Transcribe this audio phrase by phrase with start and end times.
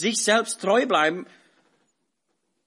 [0.00, 1.26] sich selbst treu bleiben.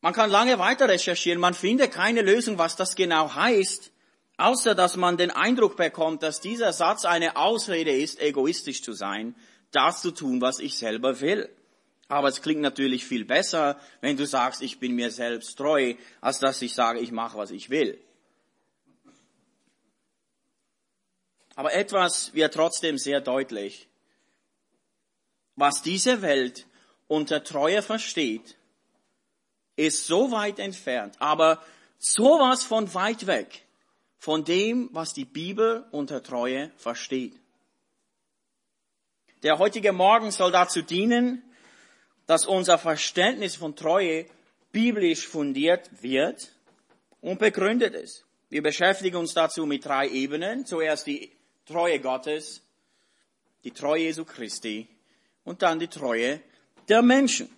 [0.01, 3.91] Man kann lange weiter recherchieren, man findet keine Lösung, was das genau heißt,
[4.37, 9.35] außer dass man den Eindruck bekommt, dass dieser Satz eine Ausrede ist, egoistisch zu sein,
[9.71, 11.49] das zu tun, was ich selber will.
[12.07, 16.39] Aber es klingt natürlich viel besser, wenn du sagst, ich bin mir selbst treu, als
[16.39, 17.97] dass ich sage, ich mache, was ich will.
[21.55, 23.87] Aber etwas wird trotzdem sehr deutlich.
[25.55, 26.65] Was diese Welt
[27.07, 28.57] unter Treue versteht,
[29.75, 31.61] ist so weit entfernt, aber
[31.99, 33.63] sowas von weit weg
[34.17, 37.33] von dem, was die Bibel unter Treue versteht.
[39.41, 41.43] Der heutige Morgen soll dazu dienen,
[42.25, 44.25] dass unser Verständnis von Treue
[44.71, 46.53] biblisch fundiert wird
[47.19, 48.25] und begründet ist.
[48.49, 50.65] Wir beschäftigen uns dazu mit drei Ebenen.
[50.65, 51.31] Zuerst die
[51.65, 52.61] Treue Gottes,
[53.65, 54.87] die Treue Jesu Christi
[55.43, 56.39] und dann die Treue
[56.89, 57.49] der Menschen.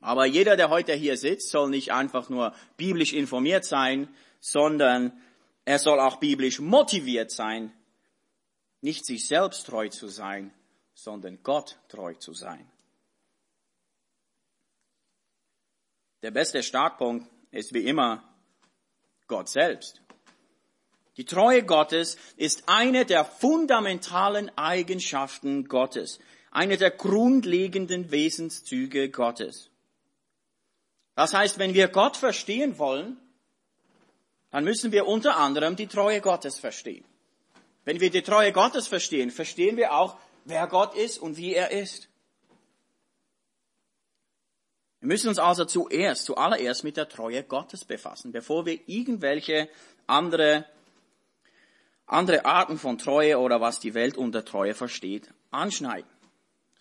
[0.00, 4.08] Aber jeder, der heute hier sitzt, soll nicht einfach nur biblisch informiert sein,
[4.40, 5.12] sondern
[5.64, 7.72] er soll auch biblisch motiviert sein,
[8.80, 10.52] nicht sich selbst treu zu sein,
[10.92, 12.68] sondern Gott treu zu sein.
[16.22, 18.22] Der beste Startpunkt ist wie immer
[19.28, 20.02] Gott selbst.
[21.16, 26.20] Die Treue Gottes ist eine der fundamentalen Eigenschaften Gottes,
[26.52, 29.70] eine der grundlegenden Wesenszüge Gottes.
[31.14, 33.16] Das heißt, wenn wir Gott verstehen wollen,
[34.50, 37.04] dann müssen wir unter anderem die Treue Gottes verstehen.
[37.84, 41.70] Wenn wir die Treue Gottes verstehen, verstehen wir auch, wer Gott ist und wie er
[41.70, 42.08] ist.
[45.00, 49.68] Wir müssen uns also zuerst, zuallererst mit der Treue Gottes befassen, bevor wir irgendwelche
[50.06, 50.66] andere,
[52.06, 56.11] andere Arten von Treue oder was die Welt unter Treue versteht, anschneiden.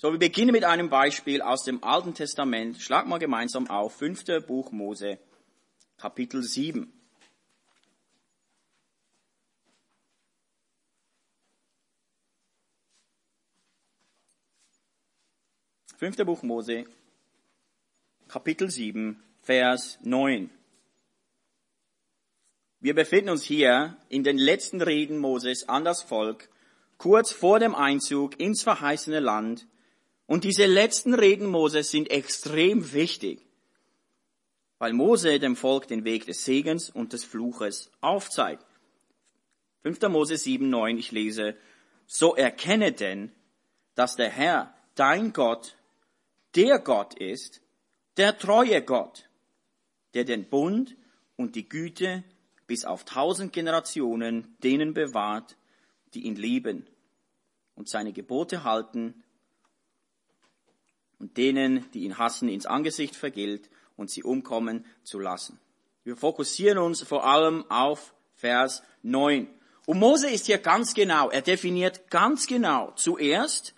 [0.02, 2.82] So, wir beginnen mit einem Beispiel aus dem Alten Testament.
[2.82, 5.20] Schlag mal gemeinsam auf, fünfte Buch Mose,
[5.96, 6.92] Kapitel 7.
[15.98, 16.86] Fünfte Buch Mose,
[18.28, 20.50] Kapitel 7, Vers 9.
[22.80, 26.50] Wir befinden uns hier in den letzten Reden Moses an das Volk,
[26.98, 29.68] kurz vor dem Einzug ins verheißene Land.
[30.32, 33.46] Und diese letzten Reden Moses sind extrem wichtig,
[34.78, 38.66] weil Mose dem Volk den Weg des Segens und des Fluches aufzeigt.
[39.82, 40.00] 5.
[40.04, 41.58] Mose 7, 9, ich lese,
[42.08, 43.34] so erkenne denn,
[43.96, 45.76] dass der Herr, dein Gott,
[46.56, 47.60] der Gott ist,
[48.16, 49.28] der treue Gott,
[50.14, 50.96] der den Bund
[51.36, 52.24] und die Güte
[52.68, 55.58] bis auf tausend Generationen denen bewahrt,
[56.14, 56.88] die ihn lieben
[57.76, 59.21] und seine Gebote halten
[61.22, 65.60] und denen, die ihn hassen, ins Angesicht vergilt und sie umkommen zu lassen.
[66.04, 69.48] Wir fokussieren uns vor allem auf Vers 9.
[69.86, 73.76] Und Mose ist hier ganz genau, er definiert ganz genau zuerst,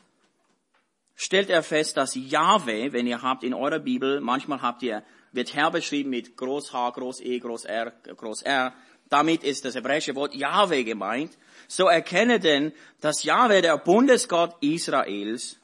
[1.15, 5.03] stellt er fest, dass Yahweh, wenn ihr habt in eurer Bibel, manchmal habt ihr,
[5.33, 8.73] wird Herr beschrieben mit Groß H, Groß E, Groß R, Groß R.
[9.09, 11.37] Damit ist das hebräische Wort Yahweh gemeint.
[11.67, 12.71] So erkenne denn,
[13.01, 15.59] dass Yahweh der Bundesgott Israels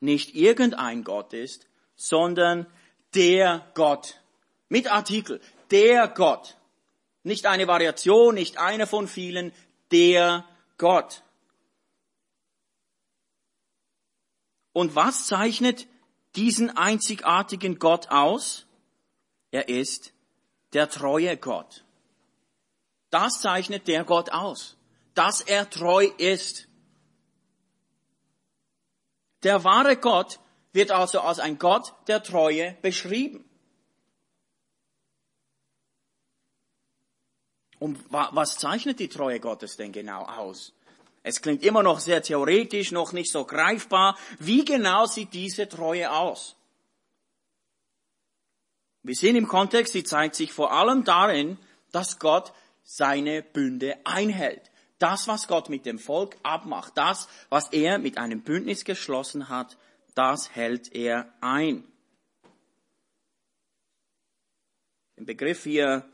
[0.00, 1.66] nicht irgendein Gott ist,
[1.96, 2.66] sondern
[3.14, 4.20] der Gott.
[4.68, 5.40] Mit Artikel.
[5.70, 6.56] Der Gott.
[7.22, 9.52] Nicht eine Variation, nicht eine von vielen.
[9.90, 10.44] Der
[10.76, 11.22] Gott.
[14.72, 15.88] Und was zeichnet
[16.36, 18.66] diesen einzigartigen Gott aus?
[19.50, 20.12] Er ist
[20.72, 21.84] der treue Gott.
[23.10, 24.76] Das zeichnet der Gott aus,
[25.14, 26.67] dass er treu ist.
[29.42, 30.40] Der wahre Gott
[30.72, 33.44] wird also als ein Gott der Treue beschrieben.
[37.78, 40.72] Und was zeichnet die Treue Gottes denn genau aus?
[41.22, 44.16] Es klingt immer noch sehr theoretisch, noch nicht so greifbar.
[44.38, 46.56] Wie genau sieht diese Treue aus?
[49.02, 51.58] Wir sehen im Kontext, sie zeigt sich vor allem darin,
[51.92, 52.52] dass Gott
[52.82, 54.67] seine Bünde einhält.
[54.98, 59.76] Das, was Gott mit dem Volk abmacht, das, was er mit einem Bündnis geschlossen hat,
[60.14, 61.84] das hält er ein.
[65.16, 66.04] Den Begriff hier,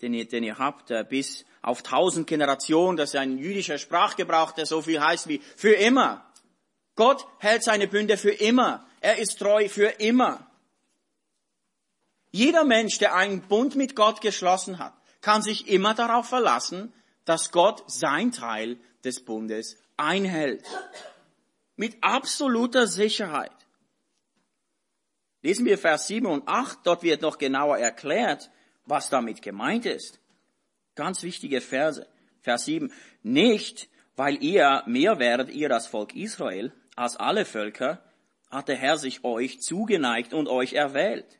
[0.00, 4.52] den ihr, den ihr habt, äh, bis auf tausend Generationen, das ist ein jüdischer Sprachgebrauch,
[4.52, 6.24] der so viel heißt wie für immer.
[6.94, 8.86] Gott hält seine Bünde für immer.
[9.00, 10.48] Er ist treu für immer.
[12.30, 16.92] Jeder Mensch, der einen Bund mit Gott geschlossen hat, kann sich immer darauf verlassen,
[17.28, 20.64] dass Gott sein Teil des Bundes einhält.
[21.76, 23.52] Mit absoluter Sicherheit.
[25.42, 28.50] Lesen wir Vers 7 und 8, dort wird noch genauer erklärt,
[28.86, 30.20] was damit gemeint ist.
[30.94, 32.08] Ganz wichtige Verse.
[32.40, 32.90] Vers 7.
[33.22, 38.02] Nicht, weil ihr mehr werdet, ihr das Volk Israel, als alle Völker,
[38.50, 41.38] hat der Herr sich euch zugeneigt und euch erwählt.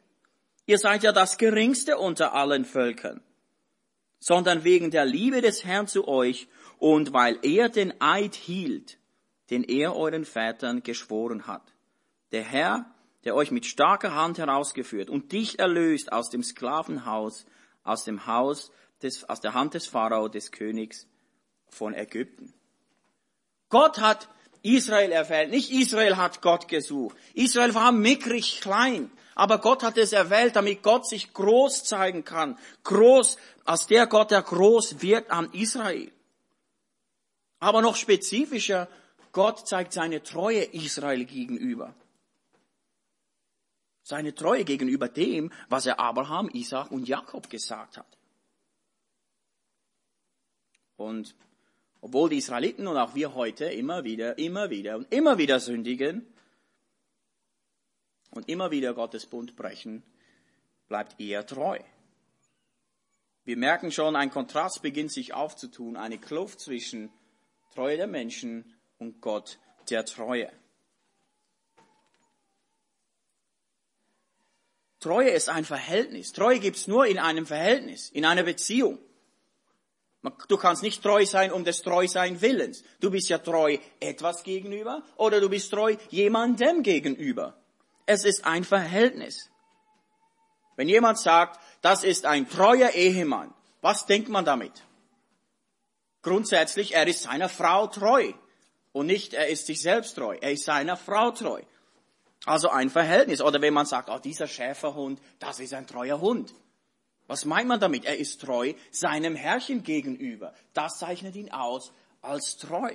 [0.66, 3.22] Ihr seid ja das geringste unter allen Völkern,
[4.20, 6.48] sondern wegen der Liebe des Herrn zu euch
[6.78, 8.98] und weil er den Eid hielt,
[9.50, 11.72] den er euren Vätern geschworen hat.
[12.32, 12.86] Der Herr,
[13.24, 17.46] der euch mit starker Hand herausgeführt und dich erlöst aus dem Sklavenhaus,
[17.84, 18.70] aus dem Haus
[19.02, 21.06] des, aus der Hand des Pharao, des Königs
[21.68, 22.52] von Ägypten.
[23.68, 24.28] Gott hat
[24.62, 27.16] Israel erwählt, nicht Israel hat Gott gesucht.
[27.34, 32.58] Israel war mickrig klein, aber Gott hat es erwählt, damit Gott sich groß zeigen kann.
[32.82, 36.10] Groß, als der Gott, der groß wirkt an Israel.
[37.60, 38.88] Aber noch spezifischer,
[39.30, 41.94] Gott zeigt seine Treue Israel gegenüber.
[44.02, 48.18] Seine Treue gegenüber dem, was er Abraham, Isaac und Jakob gesagt hat.
[50.96, 51.36] Und
[52.00, 56.26] obwohl die Israeliten und auch wir heute immer wieder, immer wieder und immer wieder sündigen
[58.30, 60.02] und immer wieder Gottes Bund brechen,
[60.88, 61.78] bleibt er treu.
[63.44, 67.10] Wir merken schon, ein Kontrast beginnt sich aufzutun, eine Kluft zwischen
[67.74, 69.58] Treue der Menschen und Gott
[69.88, 70.52] der Treue.
[75.00, 76.32] Treue ist ein Verhältnis.
[76.32, 78.98] Treue gibt's nur in einem Verhältnis, in einer Beziehung.
[80.48, 82.82] Du kannst nicht treu sein um des Treusein Willens.
[83.00, 87.57] Du bist ja treu etwas gegenüber oder du bist treu jemandem gegenüber.
[88.08, 89.50] Es ist ein Verhältnis.
[90.76, 93.52] Wenn jemand sagt, das ist ein treuer Ehemann,
[93.82, 94.72] was denkt man damit?
[96.22, 98.32] Grundsätzlich, er ist seiner Frau treu
[98.92, 100.38] und nicht, er ist sich selbst treu.
[100.40, 101.60] Er ist seiner Frau treu.
[102.46, 103.42] Also ein Verhältnis.
[103.42, 106.54] Oder wenn man sagt, oh, dieser Schäferhund, das ist ein treuer Hund.
[107.26, 108.06] Was meint man damit?
[108.06, 110.54] Er ist treu seinem Herrchen gegenüber.
[110.72, 112.94] Das zeichnet ihn aus als treu.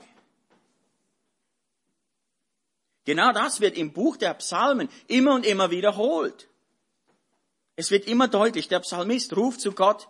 [3.06, 6.48] Genau das wird im Buch der Psalmen immer und immer wiederholt.
[7.76, 10.08] Es wird immer deutlich, der Psalmist ruft zu Gott,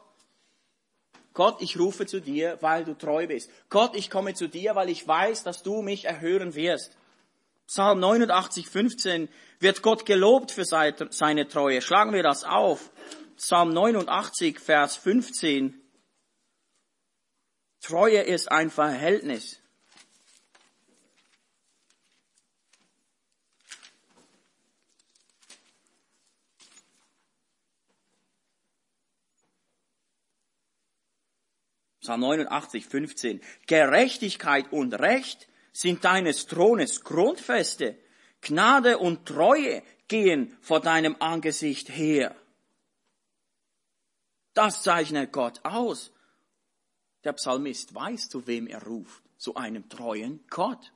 [1.33, 3.49] Gott, ich rufe zu dir, weil du treu bist.
[3.69, 6.95] Gott, ich komme zu dir, weil ich weiß, dass du mich erhören wirst.
[7.65, 9.29] Psalm 89, 15
[9.59, 11.81] wird Gott gelobt für seine Treue.
[11.81, 12.91] Schlagen wir das auf.
[13.37, 15.81] Psalm 89, Vers 15.
[17.81, 19.59] Treue ist ein Verhältnis.
[32.03, 33.41] Psalm 89, 15.
[33.65, 37.97] Gerechtigkeit und Recht sind deines Thrones Grundfeste.
[38.41, 42.35] Gnade und Treue gehen vor deinem Angesicht her.
[44.53, 46.11] Das zeichnet Gott aus.
[47.23, 50.91] Der Psalmist weiß, zu wem er ruft, zu einem treuen Gott.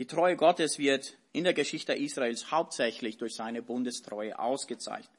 [0.00, 5.14] Die Treue Gottes wird in der Geschichte Israels hauptsächlich durch seine Bundestreue ausgezeichnet.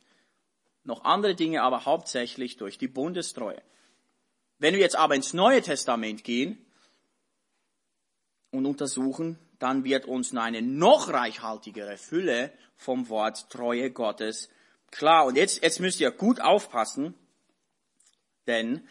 [0.83, 3.62] Noch andere Dinge aber hauptsächlich durch die Bundestreue.
[4.57, 6.57] Wenn wir jetzt aber ins Neue Testament gehen,
[8.52, 14.50] und untersuchen, dann wird uns eine noch reichhaltigere Fülle vom Wort Treue Gottes
[14.92, 15.26] klar.
[15.26, 17.14] Und jetzt, jetzt müsst ihr gut aufpassen,
[18.47, 18.88] denn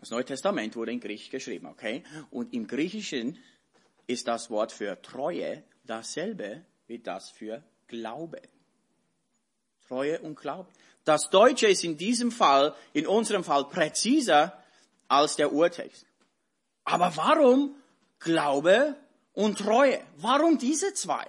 [0.00, 2.02] das Neue Testament wurde in Griechisch geschrieben, okay?
[2.30, 3.38] Und im Griechischen
[4.06, 8.40] ist das Wort für Treue dasselbe wie das für Glaube.
[9.86, 10.68] Treue und Glaube.
[11.04, 14.60] Das Deutsche ist in diesem Fall, in unserem Fall präziser
[15.08, 16.06] als der Urtext.
[16.84, 17.74] Aber warum
[18.18, 18.96] Glaube
[19.32, 20.00] und Treue.
[20.16, 21.26] Warum diese zwei?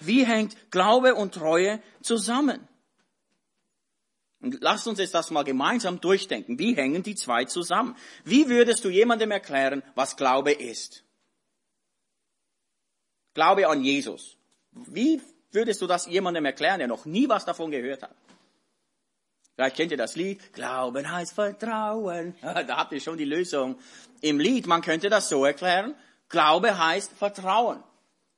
[0.00, 2.66] Wie hängt Glaube und Treue zusammen?
[4.40, 6.58] Und lasst uns jetzt das mal gemeinsam durchdenken.
[6.58, 7.94] Wie hängen die zwei zusammen?
[8.24, 11.04] Wie würdest du jemandem erklären, was Glaube ist?
[13.34, 14.36] Glaube an Jesus.
[14.72, 15.20] Wie
[15.52, 18.14] würdest du das jemandem erklären, der noch nie was davon gehört hat?
[19.54, 20.52] Vielleicht kennt ihr das Lied.
[20.52, 22.34] Glauben heißt Vertrauen.
[22.42, 23.78] Da habt ihr schon die Lösung.
[24.20, 25.94] Im Lied, man könnte das so erklären.
[26.28, 27.82] Glaube heißt Vertrauen.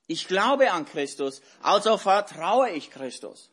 [0.09, 3.51] Ich glaube an Christus, also vertraue ich Christus.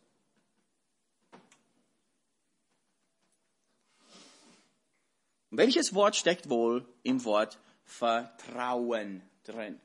[5.52, 9.80] Welches Wort steckt wohl im Wort Vertrauen drin?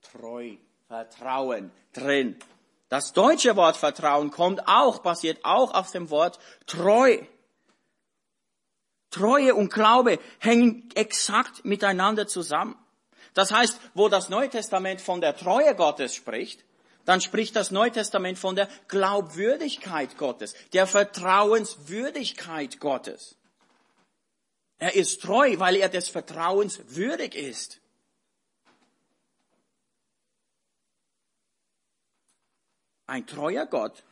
[0.00, 0.56] Vertreu,
[0.88, 2.36] Vertrauen drin.
[2.88, 7.18] Das deutsche Wort Vertrauen kommt auch, basiert auch auf dem Wort treu.
[9.10, 12.76] Treue und Glaube hängen exakt miteinander zusammen.
[13.34, 16.64] Das heißt, wo das Neue Testament von der Treue Gottes spricht,
[17.04, 23.36] dann spricht das Neue Testament von der Glaubwürdigkeit Gottes, der Vertrauenswürdigkeit Gottes.
[24.78, 27.79] Er ist treu, weil er des Vertrauens würdig ist.
[33.10, 34.04] Ein treuer Gott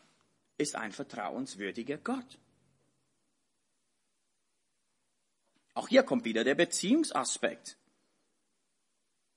[0.56, 2.36] ist ein vertrauenswürdiger Gott.
[5.74, 7.76] Auch hier kommt wieder der Beziehungsaspekt.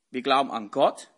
[0.10, 1.12] Wir glauben an Gott,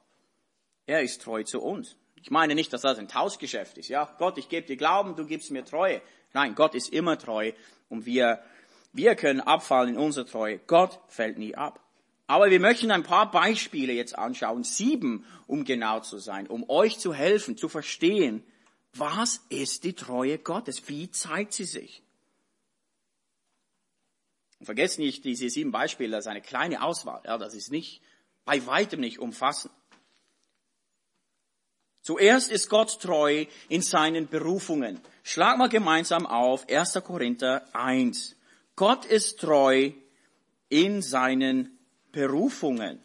[0.87, 1.95] er ist treu zu uns.
[2.15, 3.87] Ich meine nicht, dass das ein Tauschgeschäft ist.
[3.87, 6.01] Ja, Gott, ich gebe dir Glauben, du gibst mir Treue.
[6.33, 7.53] Nein, Gott ist immer treu
[7.87, 8.43] und wir,
[8.91, 10.59] wir können abfallen in unsere Treue.
[10.59, 11.79] Gott fällt nie ab.
[12.33, 16.97] Aber wir möchten ein paar Beispiele jetzt anschauen, sieben, um genau zu sein, um euch
[16.97, 18.43] zu helfen, zu verstehen,
[18.95, 20.89] was ist die Treue Gottes?
[20.89, 22.01] Wie zeigt sie sich?
[24.57, 27.21] Und vergesst nicht, diese sieben Beispiele, das ist eine kleine Auswahl.
[27.23, 28.01] Ja, das ist nicht,
[28.45, 29.71] bei weitem nicht umfassend.
[32.01, 34.99] Zuerst ist Gott treu in seinen Berufungen.
[35.21, 36.93] Schlag mal gemeinsam auf 1.
[37.03, 38.35] Korinther 1.
[38.75, 39.91] Gott ist treu
[40.69, 41.77] in seinen
[42.13, 43.03] Berufungen.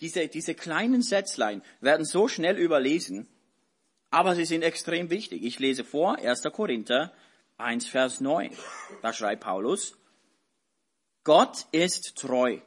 [0.00, 3.28] Diese, diese kleinen Sätzlein werden so schnell überlesen,
[4.10, 5.44] aber sie sind extrem wichtig.
[5.44, 6.42] Ich lese vor, 1.
[6.54, 7.12] Korinther
[7.58, 8.56] 1, Vers 9.
[9.02, 9.98] Da schreibt Paulus,
[11.22, 12.60] Gott ist treu,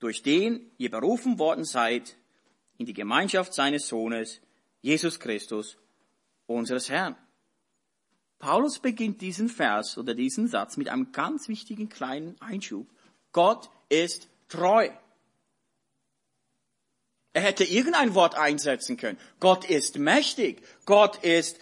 [0.00, 2.16] durch den ihr berufen worden seid
[2.78, 4.40] in die Gemeinschaft seines Sohnes,
[4.80, 5.76] Jesus Christus,
[6.46, 7.16] unseres Herrn.
[8.38, 12.88] Paulus beginnt diesen Vers oder diesen Satz mit einem ganz wichtigen kleinen Einschub.
[13.32, 14.88] Gott ist treu.
[17.32, 19.18] Er hätte irgendein Wort einsetzen können.
[19.38, 21.58] Gott ist mächtig, Gott ist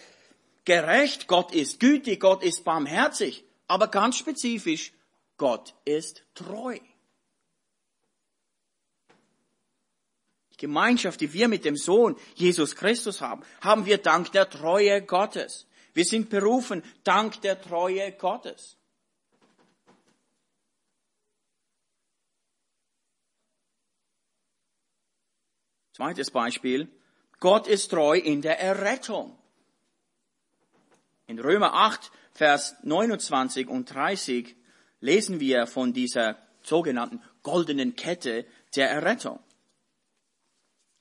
[0.64, 3.44] gerecht, Gott ist gütig, Gott ist barmherzig.
[3.66, 4.92] Aber ganz spezifisch,
[5.36, 6.78] Gott ist treu.
[10.58, 15.66] Gemeinschaft, die wir mit dem Sohn Jesus Christus haben, haben wir dank der Treue Gottes.
[15.94, 18.76] Wir sind berufen dank der Treue Gottes.
[25.92, 26.88] Zweites Beispiel.
[27.40, 29.36] Gott ist treu in der Errettung.
[31.26, 34.56] In Römer 8, Vers 29 und 30
[35.00, 38.46] lesen wir von dieser sogenannten goldenen Kette
[38.76, 39.40] der Errettung.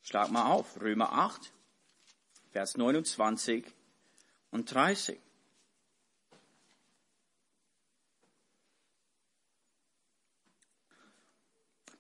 [0.09, 1.51] Schlag mal auf, Römer 8,
[2.53, 3.65] Vers 29
[4.51, 5.19] und 30.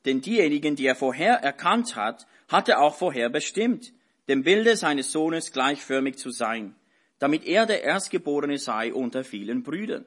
[0.05, 3.91] Denn diejenigen, die er vorher erkannt hat, hatte auch vorher bestimmt,
[4.29, 6.77] dem Bilde seines Sohnes gleichförmig zu sein,
[7.19, 10.05] damit er der Erstgeborene sei unter vielen Brüdern.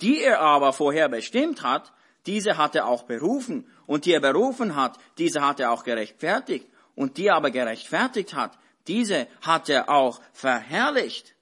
[0.00, 1.92] Die er aber vorher bestimmt hat,
[2.26, 6.66] diese hat er auch berufen, und die er berufen hat, diese hat er auch gerechtfertigt,
[6.94, 11.34] und die er aber gerechtfertigt hat, diese hat er auch verherrlicht.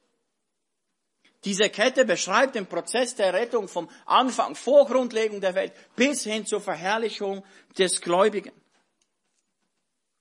[1.45, 6.45] Diese Kette beschreibt den Prozess der Rettung vom Anfang, vor Grundlegung der Welt, bis hin
[6.45, 7.45] zur Verherrlichung
[7.78, 8.52] des Gläubigen.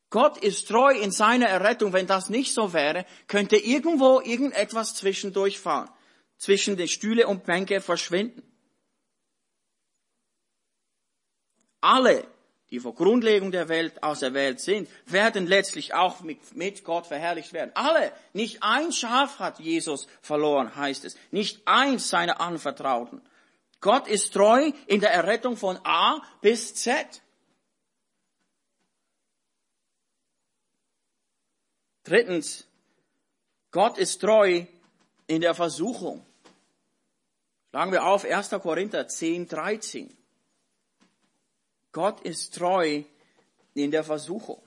[0.09, 1.93] Gott ist treu in seiner Errettung.
[1.93, 5.89] Wenn das nicht so wäre, könnte irgendwo irgendetwas zwischendurch fahren,
[6.37, 8.43] zwischen den Stühle und Bänke verschwinden.
[11.81, 12.27] Alle,
[12.71, 17.71] die vor Grundlegung der Welt auserwählt sind, werden letztlich auch mit, mit Gott verherrlicht werden.
[17.73, 21.17] Alle, nicht ein Schaf hat Jesus verloren, heißt es.
[21.31, 23.21] Nicht eins seiner Anvertrauten.
[23.81, 27.21] Gott ist treu in der Errettung von A bis Z.
[32.03, 32.67] Drittens,
[33.71, 34.65] Gott ist treu
[35.27, 36.25] in der Versuchung.
[37.69, 38.49] Schlagen wir auf 1.
[38.61, 40.18] Korinther 10, 13.
[41.91, 43.03] Gott ist treu
[43.73, 44.61] in der Versuchung.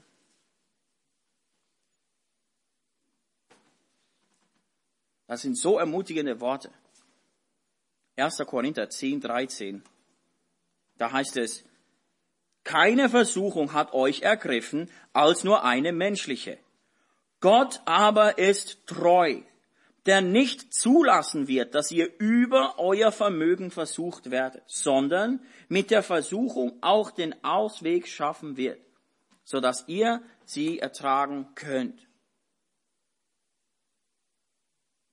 [5.26, 6.70] Das sind so ermutigende Worte.
[8.16, 8.38] 1.
[8.46, 9.82] Korinther 10, 13.
[10.98, 11.64] Da heißt es,
[12.64, 16.58] keine Versuchung hat euch ergriffen als nur eine menschliche.
[17.40, 19.40] Gott aber ist treu,
[20.06, 26.78] der nicht zulassen wird, dass ihr über euer Vermögen versucht werdet, sondern mit der Versuchung
[26.82, 28.80] auch den Ausweg schaffen wird,
[29.44, 32.08] so dass ihr sie ertragen könnt.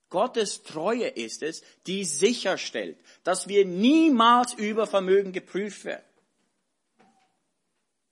[0.10, 6.04] Gottes Treue ist es, die sicherstellt, dass wir niemals über Vermögen geprüft werden.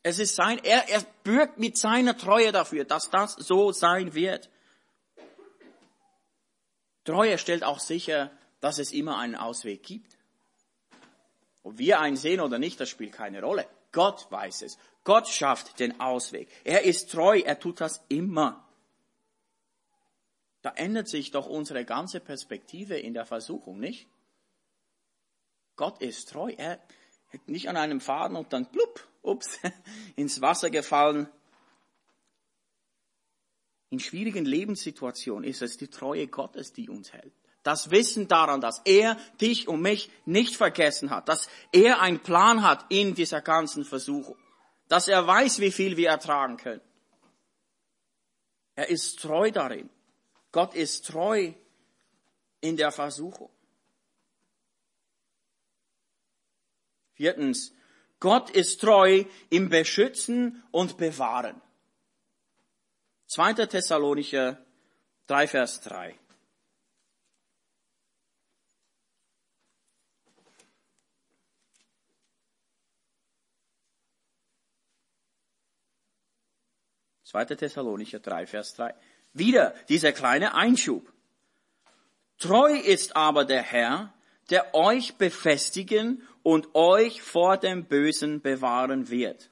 [0.03, 4.49] Es ist sein, er, er bürgt mit seiner Treue dafür, dass das so sein wird.
[7.07, 10.17] Treue stellt auch sicher, dass es immer einen Ausweg gibt.
[11.63, 13.65] Ob wir einen sehen oder nicht, das spielt keine Rolle.
[13.93, 14.77] Gott weiß es.
[15.05, 16.49] Gott schafft den Ausweg.
[16.65, 18.67] Er ist treu, er tut das immer.
[20.61, 24.09] Da ändert sich doch unsere ganze Perspektive in der Versuchung, nicht?
[25.77, 26.53] Gott ist treu.
[26.57, 26.77] Er
[27.45, 29.59] nicht an einem Faden und dann plupp, ups,
[30.17, 31.29] ins Wasser gefallen.
[33.97, 37.33] In schwierigen Lebenssituationen ist es die Treue Gottes, die uns hält.
[37.63, 42.61] Das Wissen daran, dass er dich und mich nicht vergessen hat, dass er einen Plan
[42.61, 44.37] hat in dieser ganzen Versuchung,
[44.87, 46.81] dass er weiß, wie viel wir ertragen können.
[48.75, 49.89] Er ist treu darin.
[50.51, 51.53] Gott ist treu
[52.61, 53.49] in der Versuchung.
[57.15, 57.73] Viertens,
[58.19, 61.59] Gott ist treu im Beschützen und Bewahren.
[63.27, 63.65] 2.
[63.67, 64.57] Thessalonicher
[65.27, 66.17] 3, Vers 3.
[77.23, 78.95] Zweite Thessalonicher 3, Vers 3.
[79.33, 81.11] Wieder dieser kleine Einschub.
[82.37, 84.13] Treu ist aber der Herr,
[84.49, 89.49] der euch befestigen und euch vor dem Bösen bewahren wird.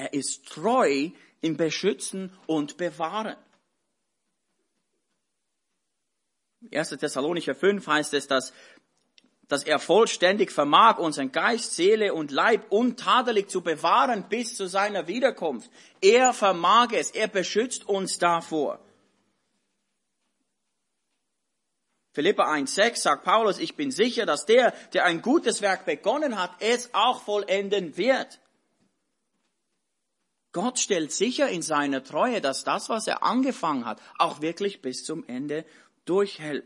[0.00, 1.10] Er ist treu
[1.42, 3.36] im Beschützen und Bewahren.
[6.72, 6.88] 1.
[6.90, 8.54] Thessalonicher 5 heißt es, dass
[9.48, 15.08] dass er vollständig vermag, unseren Geist, Seele und Leib untadelig zu bewahren bis zu seiner
[15.08, 15.68] Wiederkunft.
[16.00, 18.78] Er vermag es, er beschützt uns davor.
[22.12, 26.52] Philippa 1,6 sagt Paulus, ich bin sicher, dass der, der ein gutes Werk begonnen hat,
[26.60, 28.38] es auch vollenden wird.
[30.52, 35.04] Gott stellt sicher in seiner Treue, dass das, was er angefangen hat, auch wirklich bis
[35.04, 35.64] zum Ende
[36.04, 36.64] durchhält.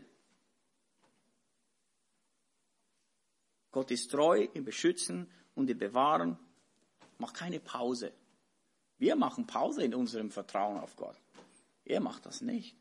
[3.71, 6.39] Gott ist treu im Beschützen und im Bewahren.
[7.17, 8.11] Macht keine Pause.
[8.97, 11.17] Wir machen Pause in unserem Vertrauen auf Gott.
[11.83, 12.75] Er macht das nicht.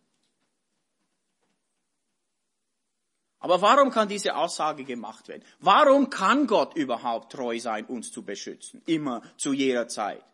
[3.41, 5.45] Aber warum kann diese Aussage gemacht werden?
[5.59, 8.81] Warum kann Gott überhaupt treu sein, uns zu beschützen?
[8.87, 10.25] Immer, zu jeder Zeit.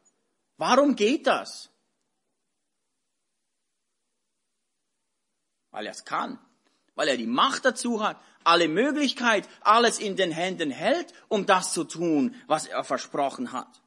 [0.60, 1.70] Warum geht das?
[5.70, 6.38] Weil er es kann.
[6.94, 11.72] Weil er die Macht dazu hat, alle Möglichkeit, alles in den Händen hält, um das
[11.72, 13.80] zu tun, was er versprochen hat.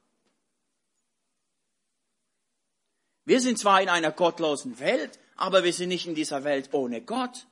[3.23, 7.01] Wir sind zwar in einer gottlosen Welt, aber wir sind nicht in dieser Welt ohne
[7.01, 7.45] Gott.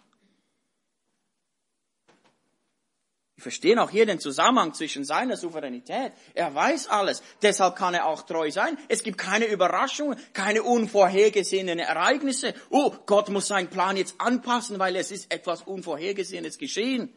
[3.41, 6.13] Wir verstehen auch hier den Zusammenhang zwischen seiner Souveränität.
[6.35, 7.23] Er weiß alles.
[7.41, 8.77] Deshalb kann er auch treu sein.
[8.87, 12.53] Es gibt keine Überraschungen, keine unvorhergesehenen Ereignisse.
[12.69, 17.11] Oh, Gott muss seinen Plan jetzt anpassen, weil es ist etwas Unvorhergesehenes geschehen.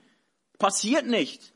[0.57, 1.53] Passiert nicht.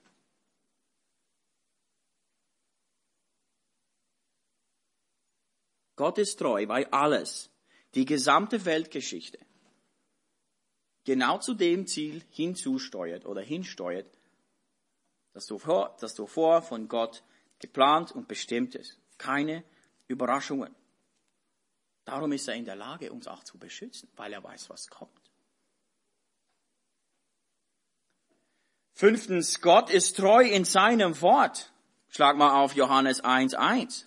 [5.96, 7.48] Gott ist treu, weil alles,
[7.94, 9.38] die gesamte Weltgeschichte,
[11.04, 14.17] genau zu dem Ziel hinzusteuert oder hinsteuert,
[15.38, 17.22] das zuvor, das zuvor von Gott
[17.60, 18.98] geplant und bestimmt ist.
[19.18, 19.62] Keine
[20.08, 20.74] Überraschungen.
[22.04, 25.12] Darum ist er in der Lage, uns auch zu beschützen, weil er weiß, was kommt.
[28.94, 31.72] Fünftens, Gott ist treu in seinem Wort.
[32.08, 34.06] Schlag mal auf Johannes 1.1.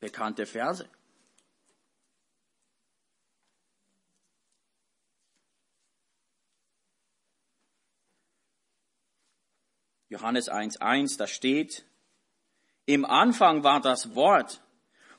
[0.00, 0.88] Bekannte Verse.
[10.10, 11.84] Johannes 1.1, da steht,
[12.84, 14.60] im Anfang war das Wort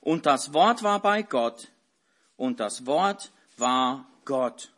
[0.01, 1.69] und das Wort war bei Gott
[2.35, 4.73] und das Wort war Gott.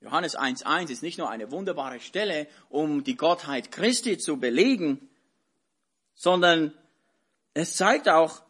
[0.00, 5.08] Johannes 1.1 ist nicht nur eine wunderbare Stelle, um die Gottheit Christi zu belegen,
[6.14, 6.72] sondern
[7.54, 8.42] es zeigt auch,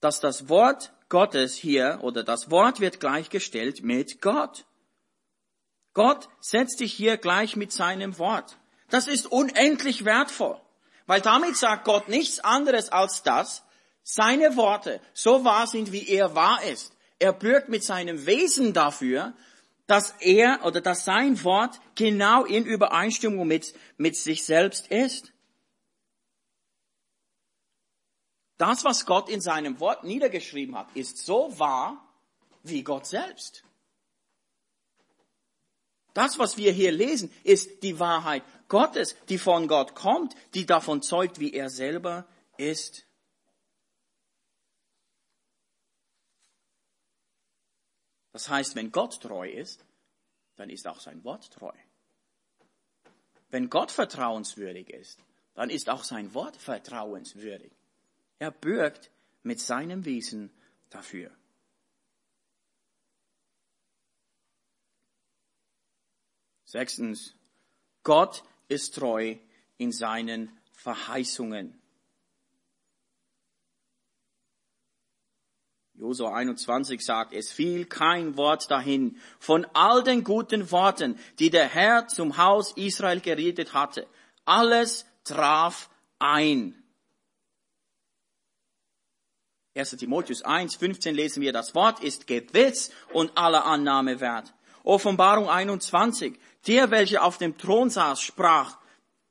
[0.00, 4.65] dass das Wort Gottes hier oder das Wort wird gleichgestellt mit Gott.
[5.96, 8.58] Gott setzt dich hier gleich mit seinem Wort.
[8.90, 10.60] Das ist unendlich wertvoll,
[11.06, 13.64] weil damit sagt Gott nichts anderes als das,
[14.02, 16.92] seine Worte so wahr sind, wie er wahr ist.
[17.18, 19.32] Er bürgt mit seinem Wesen dafür,
[19.86, 25.32] dass er oder dass sein Wort genau in Übereinstimmung mit, mit sich selbst ist.
[28.58, 32.06] Das, was Gott in seinem Wort niedergeschrieben hat, ist so wahr
[32.62, 33.65] wie Gott selbst.
[36.16, 41.02] Das, was wir hier lesen, ist die Wahrheit Gottes, die von Gott kommt, die davon
[41.02, 42.26] zeugt, wie er selber
[42.56, 43.04] ist.
[48.32, 49.84] Das heißt, wenn Gott treu ist,
[50.56, 51.76] dann ist auch sein Wort treu.
[53.50, 55.20] Wenn Gott vertrauenswürdig ist,
[55.52, 57.72] dann ist auch sein Wort vertrauenswürdig.
[58.38, 59.10] Er bürgt
[59.42, 60.50] mit seinem Wesen
[60.88, 61.30] dafür.
[66.66, 67.34] Sechstens,
[68.02, 69.36] Gott ist treu
[69.78, 71.80] in seinen Verheißungen.
[75.94, 81.68] Josua 21 sagt, es fiel kein Wort dahin von all den guten Worten, die der
[81.68, 84.06] Herr zum Haus Israel geredet hatte.
[84.44, 86.82] Alles traf ein.
[89.74, 89.90] 1.
[89.92, 94.52] Timotheus 1, 15 lesen wir, das Wort ist gewiss und aller Annahme wert.
[94.86, 98.78] Offenbarung 21, der, welcher auf dem Thron saß, sprach,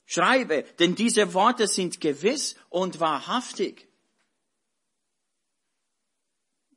[0.06, 3.88] schreibe, denn diese Worte sind gewiss und wahrhaftig.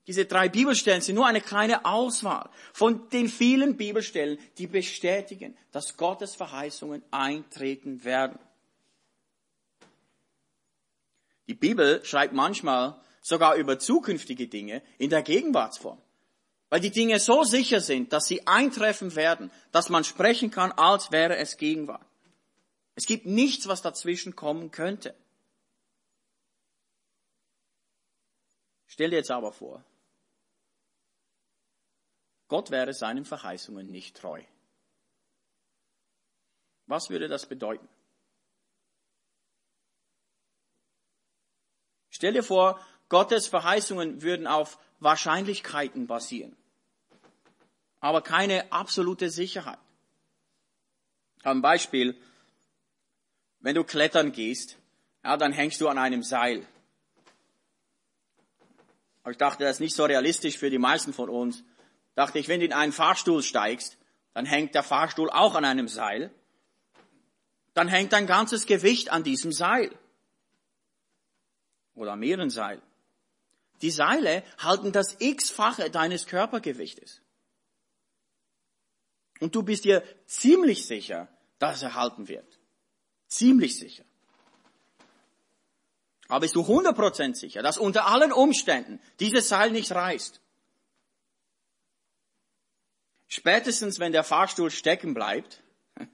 [0.06, 5.96] Diese drei Bibelstellen sind nur eine kleine Auswahl von den vielen Bibelstellen, die bestätigen, dass
[5.96, 8.38] Gottes Verheißungen eintreten werden.
[11.48, 16.00] Die Bibel schreibt manchmal sogar über zukünftige Dinge in der Gegenwartsform.
[16.70, 21.10] Weil die Dinge so sicher sind, dass sie eintreffen werden, dass man sprechen kann, als
[21.10, 22.06] wäre es Gegenwart.
[22.94, 25.14] Es gibt nichts, was dazwischen kommen könnte.
[28.86, 29.84] Stell dir jetzt aber vor,
[32.48, 34.42] Gott wäre seinen Verheißungen nicht treu.
[36.86, 37.88] Was würde das bedeuten?
[42.10, 46.56] Stell dir vor, Gottes Verheißungen würden auf Wahrscheinlichkeiten basieren,
[48.00, 49.78] aber keine absolute Sicherheit.
[51.42, 52.16] Ein Beispiel,
[53.60, 54.76] wenn du klettern gehst,
[55.24, 56.66] ja, dann hängst du an einem Seil.
[59.22, 61.62] Aber ich dachte, das ist nicht so realistisch für die meisten von uns
[62.18, 63.96] dachte ich, wenn du in einen Fahrstuhl steigst,
[64.34, 66.32] dann hängt der Fahrstuhl auch an einem Seil.
[67.74, 69.96] Dann hängt dein ganzes Gewicht an diesem Seil.
[71.94, 72.82] Oder mehreren Seilen.
[73.82, 77.22] Die Seile halten das x-fache deines Körpergewichtes.
[79.40, 82.58] Und du bist dir ziemlich sicher, dass er halten wird.
[83.26, 84.04] Ziemlich sicher.
[86.28, 90.40] Aber bist du 100% sicher, dass unter allen Umständen dieses Seil nicht reißt?
[93.28, 95.62] Spätestens, wenn der Fahrstuhl stecken bleibt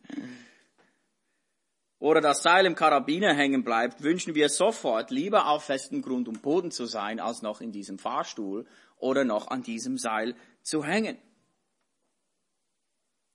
[1.99, 6.43] oder das Seil im Karabiner hängen bleibt, wünschen wir sofort lieber auf festem Grund und
[6.43, 11.19] Boden zu sein, als noch in diesem Fahrstuhl oder noch an diesem Seil zu hängen.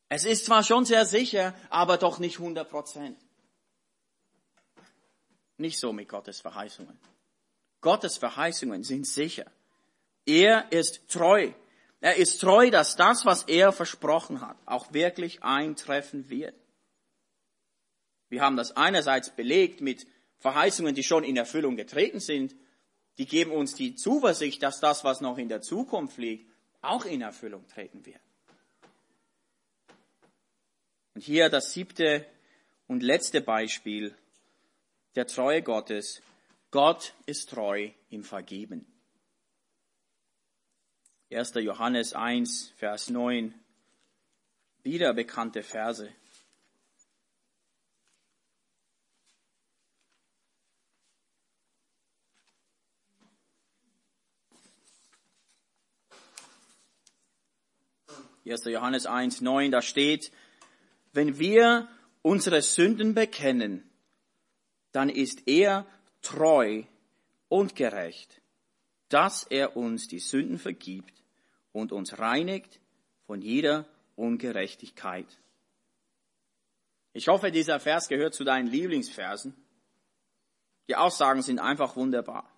[0.09, 3.17] Es ist zwar schon sehr sicher, aber doch nicht 100 Prozent.
[5.57, 6.99] Nicht so mit Gottes Verheißungen.
[7.81, 9.45] Gottes Verheißungen sind sicher.
[10.25, 11.51] Er ist treu.
[12.01, 16.55] Er ist treu, dass das, was er versprochen hat, auch wirklich eintreffen wird.
[18.29, 22.55] Wir haben das einerseits belegt mit Verheißungen, die schon in Erfüllung getreten sind.
[23.17, 26.49] Die geben uns die Zuversicht, dass das, was noch in der Zukunft liegt,
[26.81, 28.21] auch in Erfüllung treten wird.
[31.19, 32.25] Und hier das siebte
[32.87, 34.15] und letzte Beispiel
[35.15, 36.21] der Treue Gottes.
[36.71, 38.85] Gott ist treu im Vergeben.
[41.29, 41.55] 1.
[41.55, 43.53] Johannes 1, Vers 9.
[44.83, 46.09] Wieder bekannte Verse.
[58.45, 60.31] Erster Johannes 1, 9, da steht,
[61.13, 61.87] wenn wir
[62.21, 63.89] unsere Sünden bekennen,
[64.91, 65.85] dann ist er
[66.21, 66.83] treu
[67.47, 68.41] und gerecht,
[69.09, 71.23] dass er uns die Sünden vergibt
[71.71, 72.79] und uns reinigt
[73.25, 75.27] von jeder Ungerechtigkeit.
[77.13, 79.55] Ich hoffe, dieser Vers gehört zu deinen Lieblingsversen.
[80.87, 82.49] Die Aussagen sind einfach wunderbar.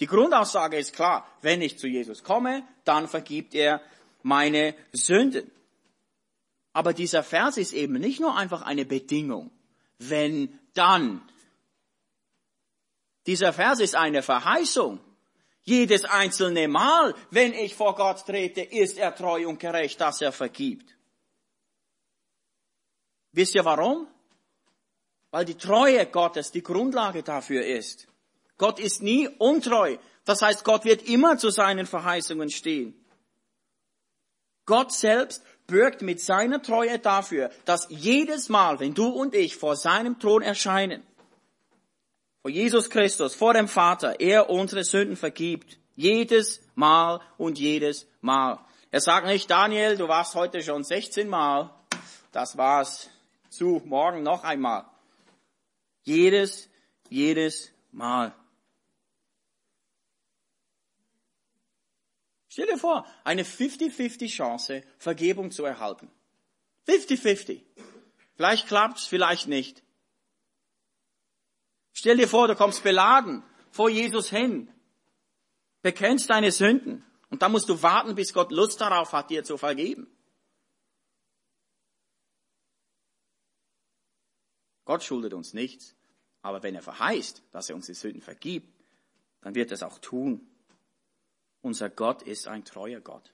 [0.00, 3.80] Die Grundaussage ist klar, wenn ich zu Jesus komme, dann vergibt er
[4.22, 5.50] meine Sünden.
[6.76, 9.50] Aber dieser Vers ist eben nicht nur einfach eine Bedingung.
[9.98, 11.26] Wenn, dann.
[13.26, 15.00] Dieser Vers ist eine Verheißung.
[15.62, 20.32] Jedes einzelne Mal, wenn ich vor Gott trete, ist er treu und gerecht, dass er
[20.32, 20.94] vergibt.
[23.32, 24.06] Wisst ihr warum?
[25.30, 28.06] Weil die Treue Gottes die Grundlage dafür ist.
[28.58, 29.96] Gott ist nie untreu.
[30.26, 33.02] Das heißt, Gott wird immer zu seinen Verheißungen stehen.
[34.66, 39.76] Gott selbst bürgt mit seiner Treue dafür, dass jedes Mal, wenn du und ich vor
[39.76, 41.02] seinem Thron erscheinen,
[42.42, 45.78] vor Jesus Christus, vor dem Vater, er unsere Sünden vergibt.
[45.96, 48.60] Jedes Mal und jedes Mal.
[48.92, 51.70] Er sagt nicht, Daniel, du warst heute schon 16 Mal.
[52.30, 53.10] Das war's.
[53.48, 54.84] Zu morgen noch einmal.
[56.02, 56.68] Jedes,
[57.08, 58.34] jedes Mal.
[62.56, 66.10] Stell dir vor, eine 50-50 Chance, Vergebung zu erhalten.
[66.88, 67.60] 50-50.
[68.34, 69.82] Vielleicht klappt's, vielleicht nicht.
[71.92, 74.72] Stell dir vor, du kommst beladen vor Jesus hin,
[75.82, 79.58] bekennst deine Sünden und dann musst du warten, bis Gott Lust darauf hat, dir zu
[79.58, 80.10] vergeben.
[84.86, 85.94] Gott schuldet uns nichts,
[86.40, 88.72] aber wenn er verheißt, dass er uns die Sünden vergibt,
[89.42, 90.55] dann wird er es auch tun.
[91.66, 93.32] Unser Gott ist ein treuer Gott.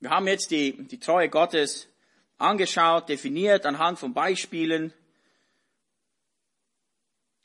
[0.00, 1.88] Wir haben jetzt die, die Treue Gottes
[2.36, 4.92] angeschaut, definiert anhand von Beispielen.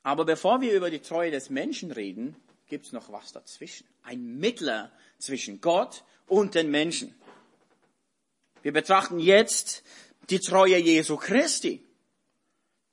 [0.04, 2.36] Aber bevor wir über die Treue des Menschen reden,
[2.68, 3.88] gibt es noch was dazwischen.
[4.04, 7.16] Ein Mittler zwischen Gott und den Menschen.
[8.62, 9.84] Wir betrachten jetzt
[10.30, 11.87] die Treue Jesu Christi.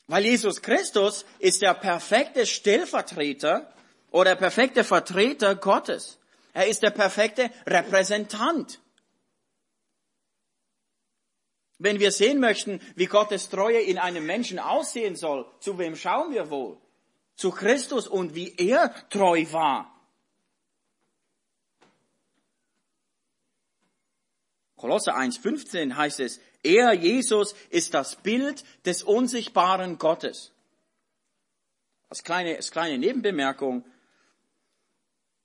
[0.07, 3.73] Weil Jesus Christus ist der perfekte Stellvertreter
[4.11, 6.19] oder perfekte Vertreter Gottes.
[6.53, 8.81] Er ist der perfekte Repräsentant.
[11.79, 16.33] Wenn wir sehen möchten, wie Gottes Treue in einem Menschen aussehen soll, zu wem schauen
[16.33, 16.79] wir wohl?
[17.35, 19.91] Zu Christus und wie er treu war.
[24.77, 30.53] Kolosser 1,15 heißt es, er, Jesus, ist das Bild des unsichtbaren Gottes.
[32.09, 33.85] Als kleine, als kleine Nebenbemerkung,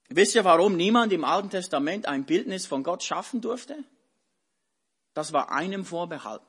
[0.10, 3.84] wisst ihr, warum niemand im Alten Testament ein Bildnis von Gott schaffen durfte?
[5.14, 6.46] Das war einem vorbehalten.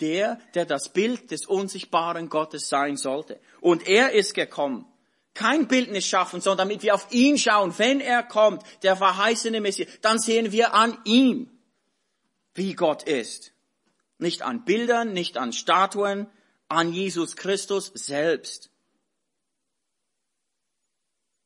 [0.00, 3.40] Der, der das Bild des unsichtbaren Gottes sein sollte.
[3.60, 4.86] Und er ist gekommen.
[5.32, 7.74] Kein Bildnis schaffen, sondern damit wir auf ihn schauen.
[7.78, 11.50] Wenn er kommt, der verheißene Messias, dann sehen wir an ihm
[12.54, 13.52] wie Gott ist.
[14.18, 16.26] Nicht an Bildern, nicht an Statuen,
[16.68, 18.70] an Jesus Christus selbst.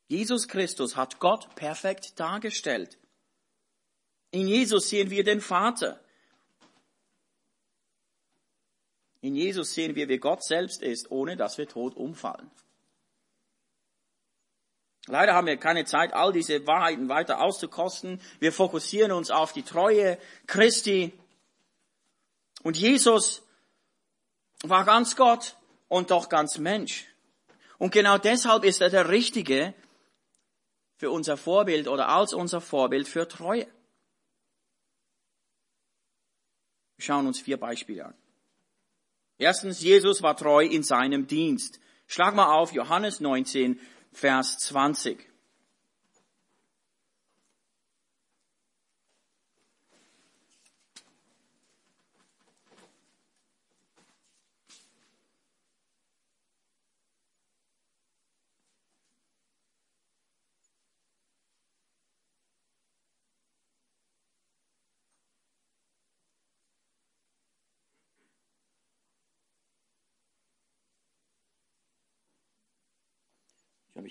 [0.08, 2.98] Jesus Christus hat Gott perfekt dargestellt.
[4.32, 6.00] In Jesus sehen wir den Vater.
[9.20, 12.50] In Jesus sehen wir, wie Gott selbst ist, ohne dass wir tot umfallen.
[15.06, 18.20] Leider haben wir keine Zeit, all diese Wahrheiten weiter auszukosten.
[18.38, 21.12] Wir fokussieren uns auf die Treue Christi.
[22.62, 23.42] Und Jesus
[24.62, 25.56] war ganz Gott
[25.88, 27.06] und doch ganz Mensch.
[27.78, 29.74] Und genau deshalb ist er der Richtige
[30.96, 33.66] für unser Vorbild oder als unser Vorbild für Treue.
[36.96, 38.14] Wir schauen uns vier Beispiele an.
[39.38, 41.80] Erstens, Jesus war treu in seinem Dienst.
[42.06, 43.80] Schlag mal auf Johannes 19,
[44.12, 45.29] Vers 20.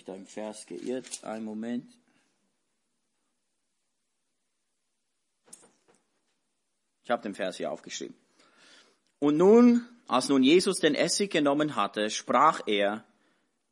[0.00, 1.24] ich da im Vers geirrt.
[1.24, 1.92] Einen Moment.
[7.04, 8.14] Ich habe den Vers hier aufgeschrieben.
[9.18, 13.04] Und nun, als nun Jesus den Essig genommen hatte, sprach er,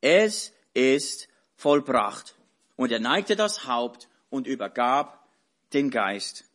[0.01, 2.35] es ist vollbracht.
[2.75, 5.27] Und er neigte das Haupt und übergab
[5.73, 6.45] den Geist.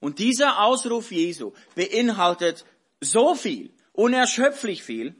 [0.00, 2.64] Und dieser Ausruf Jesu beinhaltet
[3.00, 5.14] so viel, unerschöpflich viel,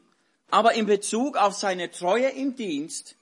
[0.48, 3.16] aber in Bezug auf seine Treue im Dienst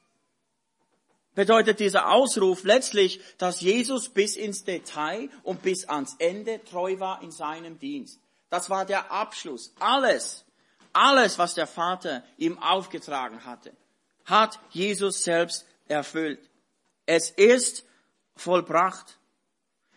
[1.34, 7.22] bedeutet dieser Ausruf letztlich, dass Jesus bis ins Detail und bis ans Ende treu war
[7.22, 8.20] in seinem Dienst.
[8.50, 9.72] Das war der Abschluss.
[9.80, 10.44] Alles,
[10.92, 13.72] alles, was der Vater ihm aufgetragen hatte,
[14.24, 16.38] hat Jesus selbst erfüllt.
[17.06, 17.84] Es ist
[18.36, 19.18] vollbracht.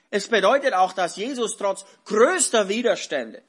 [0.10, 3.44] Es bedeutet auch, dass Jesus trotz größter Widerstände,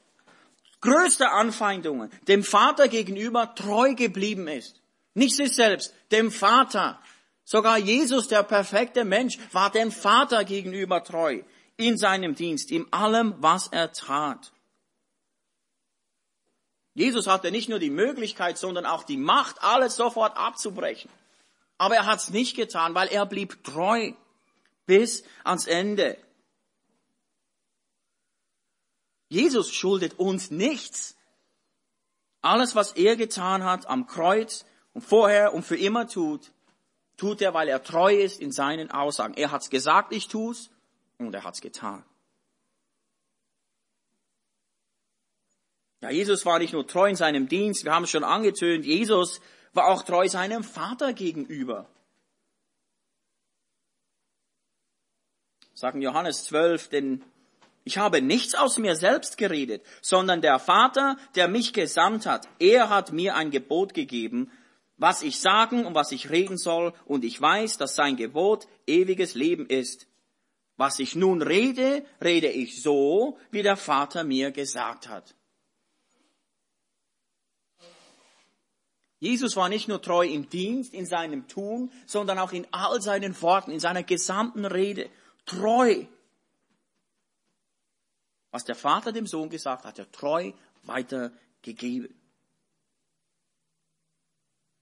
[0.81, 4.81] größter Anfeindungen dem Vater gegenüber treu geblieben ist.
[5.13, 7.01] Nicht sich selbst, dem Vater.
[7.51, 11.41] Sogar Jesus, der perfekte Mensch, war dem Vater gegenüber treu
[11.77, 14.51] in seinem Dienst, in allem, was er tat.
[16.93, 21.09] Jesus hatte nicht nur die Möglichkeit, sondern auch die Macht, alles sofort abzubrechen.
[21.79, 24.13] Aber er hat es nicht getan, weil er blieb treu
[24.85, 26.19] bis ans Ende.
[29.29, 31.15] Jesus schuldet uns nichts.
[32.43, 36.51] Alles, was er getan hat am Kreuz und vorher und für immer tut,
[37.19, 39.33] tut er, weil er treu ist in seinen Aussagen.
[39.35, 40.71] Er hat's gesagt, ich tu's,
[41.17, 42.03] und er hat's getan.
[46.01, 49.41] Ja, Jesus war nicht nur treu in seinem Dienst, wir haben es schon angetönt, Jesus
[49.73, 51.89] war auch treu seinem Vater gegenüber.
[55.73, 57.23] Sagen Johannes 12, denn
[57.83, 62.89] ich habe nichts aus mir selbst geredet, sondern der Vater, der mich gesandt hat, er
[62.89, 64.51] hat mir ein Gebot gegeben,
[64.99, 69.33] was ich sagen und was ich reden soll, und ich weiß, dass sein Gebot ewiges
[69.33, 70.05] Leben ist.
[70.75, 75.35] Was ich nun rede, rede ich so, wie der Vater mir gesagt hat.
[79.19, 83.41] Jesus war nicht nur treu im Dienst, in seinem Tun, sondern auch in all seinen
[83.41, 85.09] Worten, in seiner gesamten Rede.
[85.45, 86.05] Treu.
[88.51, 92.18] Was der Vater dem Sohn gesagt hat, er treu weitergegeben.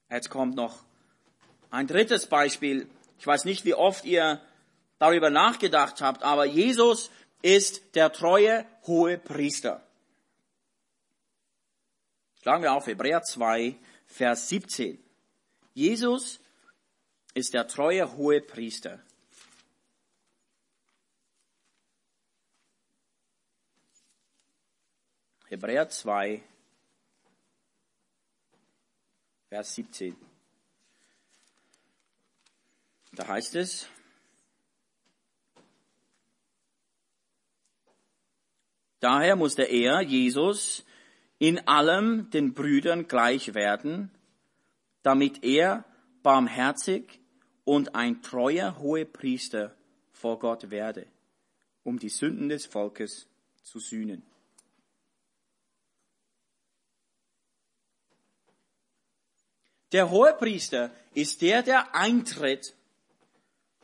[0.10, 0.84] Jetzt kommt noch
[1.70, 2.90] ein drittes Beispiel.
[3.20, 4.42] Ich weiß nicht, wie oft ihr
[5.00, 9.86] darüber nachgedacht habt, aber Jesus ist der treue hohe Priester.
[12.42, 14.98] Schlagen wir auf Hebräer 2, Vers 17.
[15.74, 16.40] Jesus
[17.34, 19.00] ist der treue hohe Priester.
[25.50, 26.42] Hebräer 2,
[29.50, 30.16] Vers 17.
[33.14, 33.88] Da heißt es,
[39.00, 40.84] Daher musste er, Jesus,
[41.38, 44.12] in allem den Brüdern gleich werden,
[45.04, 45.86] damit er
[46.24, 47.22] barmherzig
[47.64, 49.76] und ein treuer Hohepriester
[50.12, 51.06] vor Gott werde,
[51.84, 53.28] um die Sünden des Volkes
[53.62, 54.24] zu sühnen.
[59.92, 62.74] Der Hohepriester ist der, der eintritt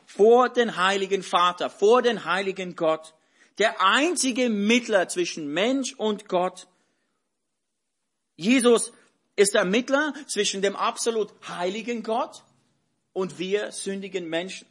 [0.04, 3.14] vor den heiligen Vater, vor den heiligen Gott,
[3.58, 6.66] der einzige Mittler zwischen Mensch und Gott.
[8.36, 8.92] Jesus
[9.36, 12.42] ist der Mittler zwischen dem absolut heiligen Gott
[13.12, 14.68] und wir sündigen Menschen.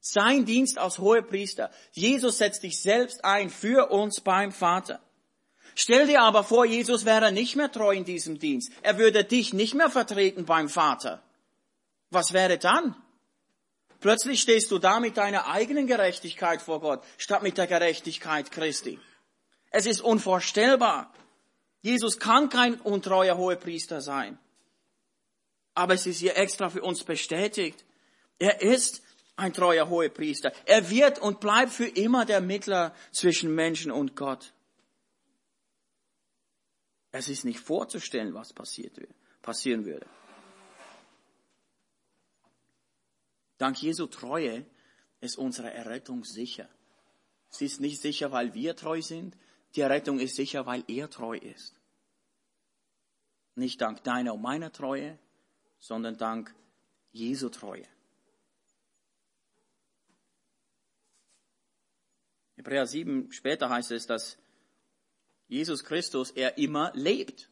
[0.00, 1.70] Sein Dienst als Hohepriester.
[1.92, 5.00] Jesus setzt sich selbst ein für uns beim Vater.
[5.74, 8.70] Stell dir aber vor, Jesus wäre nicht mehr treu in diesem Dienst.
[8.82, 11.22] Er würde dich nicht mehr vertreten beim Vater.
[12.10, 12.94] Was wäre dann?
[14.00, 19.00] Plötzlich stehst du da mit deiner eigenen Gerechtigkeit vor Gott, statt mit der Gerechtigkeit Christi.
[19.70, 21.12] Es ist unvorstellbar.
[21.80, 24.38] Jesus kann kein untreuer Hohepriester sein.
[25.74, 27.84] Aber es ist hier extra für uns bestätigt.
[28.38, 29.02] Er ist
[29.36, 30.52] ein treuer Hohepriester.
[30.66, 34.52] Er wird und bleibt für immer der Mittler zwischen Menschen und Gott.
[37.14, 38.98] Es ist nicht vorzustellen, was passiert,
[39.40, 40.04] passieren würde.
[43.56, 44.66] Dank Jesu Treue
[45.20, 46.68] ist unsere Errettung sicher.
[47.50, 49.36] Sie ist nicht sicher, weil wir treu sind.
[49.76, 51.80] Die Errettung ist sicher, weil er treu ist.
[53.54, 55.16] Nicht dank deiner und meiner Treue,
[55.78, 56.52] sondern dank
[57.12, 57.86] Jesu Treue.
[62.56, 64.36] Hebräer 7 später heißt es, dass
[65.48, 67.48] Jesus Christus, er immer lebt.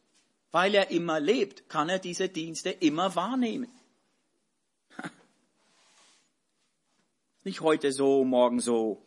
[0.51, 3.71] Weil er immer lebt, kann er diese Dienste immer wahrnehmen.
[7.43, 9.03] Nicht heute so, morgen so.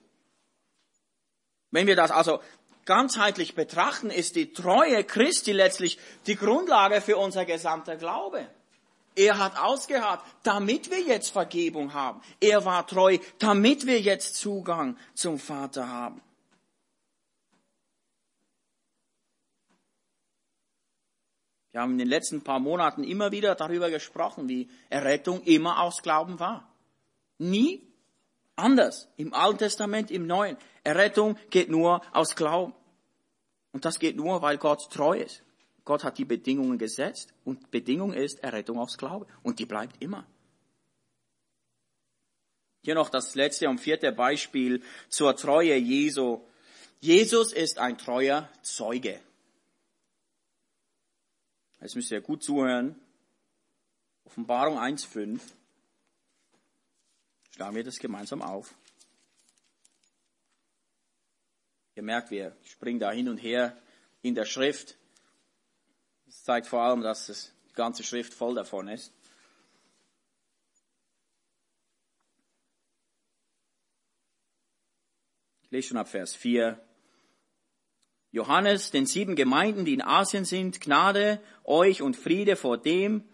[1.71, 2.41] Wenn wir das also
[2.85, 8.49] ganzheitlich betrachten, ist die Treue Christi letztlich die Grundlage für unser gesamter Glaube.
[9.15, 12.21] Er hat ausgeharrt, damit wir jetzt Vergebung haben.
[12.41, 16.21] Er war treu, damit wir jetzt Zugang zum Vater haben.
[21.77, 26.01] Wir haben in den letzten paar Monaten immer wieder darüber gesprochen, wie Errettung immer aus
[26.01, 26.73] Glauben war.
[27.37, 27.83] Nie
[28.55, 29.11] anders.
[29.19, 30.57] Im Alten Testament, im Neuen.
[30.85, 32.73] Errettung geht nur aus Glauben.
[33.73, 35.43] Und das geht nur, weil Gott treu ist.
[35.85, 39.27] Gott hat die Bedingungen gesetzt und Bedingung ist Errettung aus Glauben.
[39.43, 40.27] Und die bleibt immer.
[42.85, 46.41] Hier noch das letzte und vierte Beispiel zur Treue Jesu.
[47.01, 49.21] Jesus ist ein treuer Zeuge.
[51.81, 52.99] Jetzt müsst ihr gut zuhören.
[54.25, 55.41] Offenbarung 1.5.
[57.51, 58.75] Schlagen wir das gemeinsam auf.
[61.95, 63.77] Ihr merkt, wir springen da hin und her
[64.23, 64.97] in der Schrift.
[66.27, 69.13] Das zeigt vor allem, dass es, die ganze Schrift voll davon ist.
[75.63, 76.86] Ich lese schon ab Vers 4.
[78.37, 83.25] Johannes, den sieben Gemeinden, die in Asien sind, Gnade euch und Friede vor dem,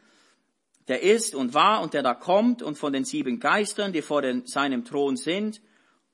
[0.87, 4.23] der ist und war und der da kommt und von den sieben Geistern, die vor
[4.23, 5.61] den, seinem Thron sind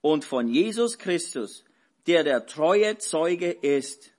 [0.00, 1.64] und von Jesus Christus,
[2.06, 4.10] der der treue Zeuge ist,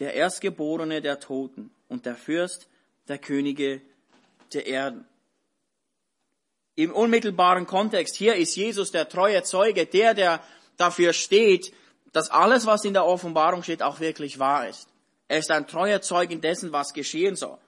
[0.00, 2.66] der Erstgeborene der Toten und der Fürst
[3.06, 3.80] der Könige
[4.52, 5.06] der Erden.
[6.74, 10.42] Im unmittelbaren Kontext, hier ist Jesus der treue Zeuge, der, der
[10.76, 11.72] dafür steht,
[12.14, 14.88] dass alles, was in der Offenbarung steht, auch wirklich wahr ist.
[15.26, 17.58] Er ist ein treuer Zeuge dessen, was geschehen soll.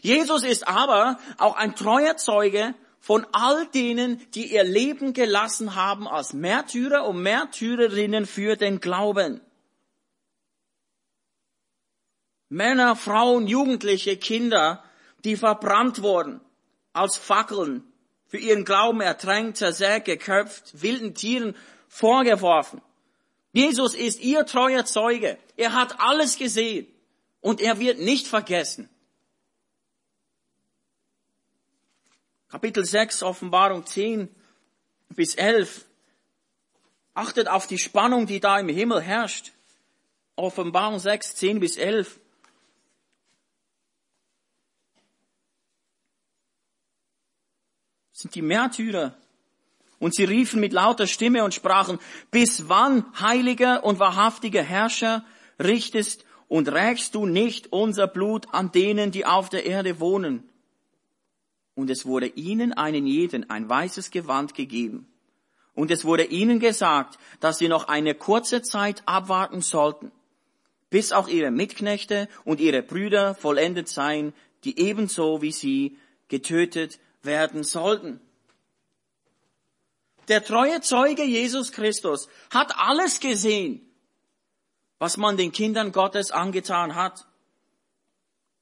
[0.00, 6.08] Jesus ist aber auch ein treuer Zeuge von all denen, die ihr Leben gelassen haben
[6.08, 9.42] als Märtyrer und Märtyrerinnen für den Glauben.
[12.48, 14.82] Männer, Frauen, Jugendliche, Kinder,
[15.24, 16.40] die verbrannt wurden
[16.94, 17.84] als Fackeln,
[18.26, 21.54] für ihren Glauben ertränkt, zersägt, geköpft, wilden Tieren
[21.88, 22.80] vorgeworfen.
[23.52, 25.38] Jesus ist ihr treuer Zeuge.
[25.56, 26.86] Er hat alles gesehen
[27.40, 28.88] und er wird nicht vergessen.
[32.48, 34.28] Kapitel 6, Offenbarung 10
[35.10, 35.84] bis 11.
[37.14, 39.52] Achtet auf die Spannung, die da im Himmel herrscht.
[40.36, 42.18] Offenbarung 6, 10 bis 11.
[48.20, 49.16] sind die Märtyrer.
[50.00, 52.00] Und sie riefen mit lauter Stimme und sprachen,
[52.32, 55.24] bis wann, heiliger und wahrhaftiger Herrscher,
[55.62, 60.48] richtest und rächst du nicht unser Blut an denen, die auf der Erde wohnen?
[61.74, 65.06] Und es wurde ihnen einen jeden ein weißes Gewand gegeben.
[65.74, 70.10] Und es wurde ihnen gesagt, dass sie noch eine kurze Zeit abwarten sollten,
[70.88, 74.32] bis auch ihre Mitknechte und ihre Brüder vollendet seien,
[74.64, 75.98] die ebenso wie sie
[76.28, 78.20] getötet werden sollten.
[80.30, 83.84] Der treue Zeuge Jesus Christus hat alles gesehen,
[85.00, 87.26] was man den Kindern Gottes angetan hat.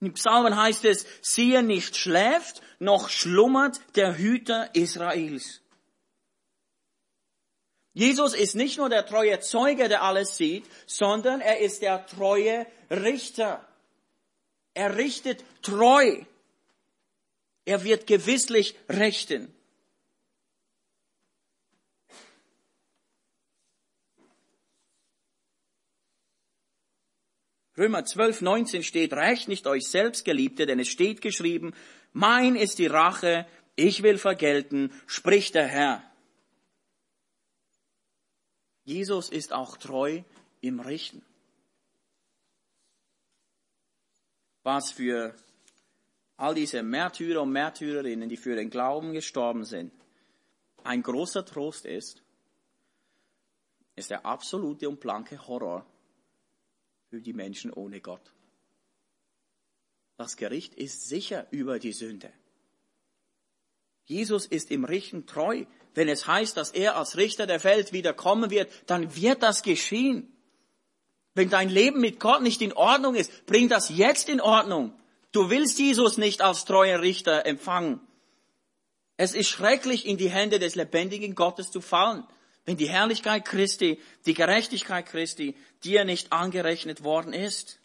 [0.01, 5.61] Im Psalmen heißt es, siehe nicht schläft, noch schlummert der Hüter Israels.
[7.93, 12.67] Jesus ist nicht nur der treue Zeuge, der alles sieht, sondern er ist der treue
[12.91, 13.63] Richter.
[14.73, 16.23] Er richtet treu.
[17.67, 19.53] Er wird gewisslich rechten.
[27.79, 31.73] Römer 12, 19 steht, rächt nicht euch selbst, Geliebte, denn es steht geschrieben,
[32.13, 36.03] mein ist die Rache, ich will vergelten, spricht der Herr.
[38.85, 40.23] Jesus ist auch treu
[40.61, 41.23] im Richten.
[44.65, 45.37] Was für
[46.37, 49.93] all diese Märtyrer und Märtyrerinnen, die für den Glauben gestorben sind,
[50.83, 52.23] ein großer Trost ist,
[53.95, 55.87] ist der absolute und blanke Horror
[57.11, 58.33] für die Menschen ohne Gott.
[60.17, 62.33] Das Gericht ist sicher über die Sünde.
[64.05, 65.65] Jesus ist im Richten treu.
[65.95, 69.63] Wenn es heißt, dass er als Richter der Welt wieder kommen wird, dann wird das
[69.63, 70.33] geschehen.
[71.35, 74.93] Wenn dein Leben mit Gott nicht in Ordnung ist, bring das jetzt in Ordnung.
[75.33, 78.01] Du willst Jesus nicht als treuer Richter empfangen.
[79.17, 82.25] Es ist schrecklich, in die Hände des lebendigen Gottes zu fallen
[82.69, 87.81] wenn die Herrlichkeit Christi, die Gerechtigkeit Christi dir nicht angerechnet worden ist.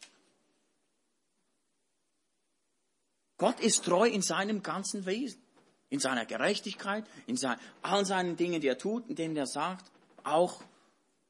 [3.38, 5.42] Gott ist treu in seinem ganzen Wesen,
[5.90, 9.90] in seiner Gerechtigkeit, in sein, allen seinen Dingen, die er tut, in denen er sagt,
[10.26, 10.62] auch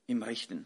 [0.07, 0.65] im Richten.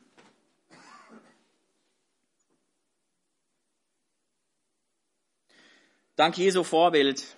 [6.16, 7.36] Dank Jesu Vorbild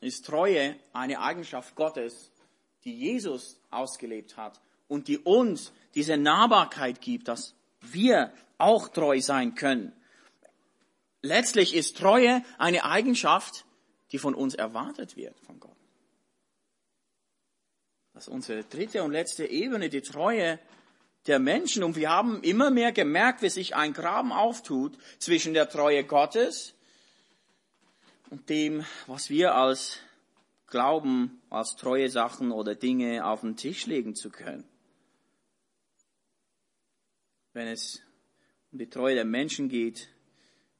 [0.00, 2.30] ist Treue eine Eigenschaft Gottes,
[2.84, 9.54] die Jesus ausgelebt hat und die uns diese Nahbarkeit gibt, dass wir auch treu sein
[9.54, 9.92] können.
[11.22, 13.64] Letztlich ist Treue eine Eigenschaft,
[14.12, 15.76] die von uns erwartet wird, von Gott.
[18.14, 20.58] Das ist unsere dritte und letzte Ebene, die Treue
[21.26, 21.84] der Menschen.
[21.84, 26.74] Und wir haben immer mehr gemerkt, wie sich ein Graben auftut zwischen der Treue Gottes
[28.30, 29.98] und dem, was wir als
[30.68, 34.68] Glauben als treue Sachen oder Dinge auf den Tisch legen zu können.
[37.52, 38.02] Wenn es
[38.70, 40.08] um die Treue der Menschen geht,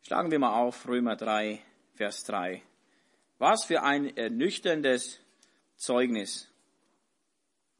[0.02, 1.60] schlagen wir mal auf Römer 3,
[1.94, 2.62] Vers 3.
[3.38, 5.20] Was für ein ernüchterndes
[5.76, 6.48] Zeugnis.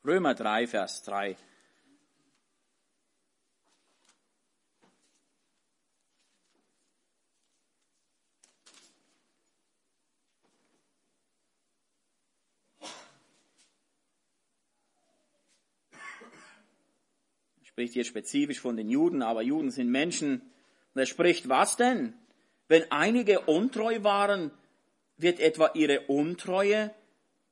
[0.04, 1.36] Römer 3, Vers 3.
[17.79, 20.41] spricht hier spezifisch von den Juden, aber Juden sind Menschen.
[20.95, 22.12] Und er spricht, was denn?
[22.66, 24.51] Wenn einige untreu waren,
[25.16, 26.93] wird etwa ihre Untreue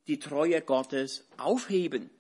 [0.09, 2.11] die Treue Gottes aufheben.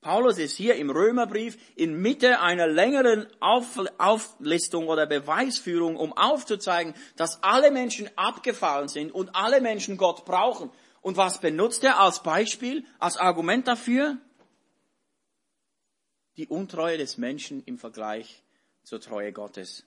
[0.00, 6.94] Paulus ist hier im Römerbrief in Mitte einer längeren Auf Auflistung oder Beweisführung, um aufzuzeigen,
[7.16, 10.70] dass alle Menschen abgefallen sind und alle Menschen Gott brauchen.
[11.00, 14.18] Und was benutzt er als Beispiel, als Argument dafür?
[16.40, 18.42] Die Untreue des Menschen im Vergleich
[18.82, 19.84] zur Treue Gottes.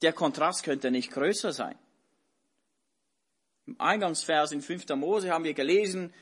[0.00, 1.76] Der Kontrast könnte nicht größer sein.
[3.66, 4.88] Im Eingangsvers in 5.
[4.90, 6.14] Mose haben wir gelesen,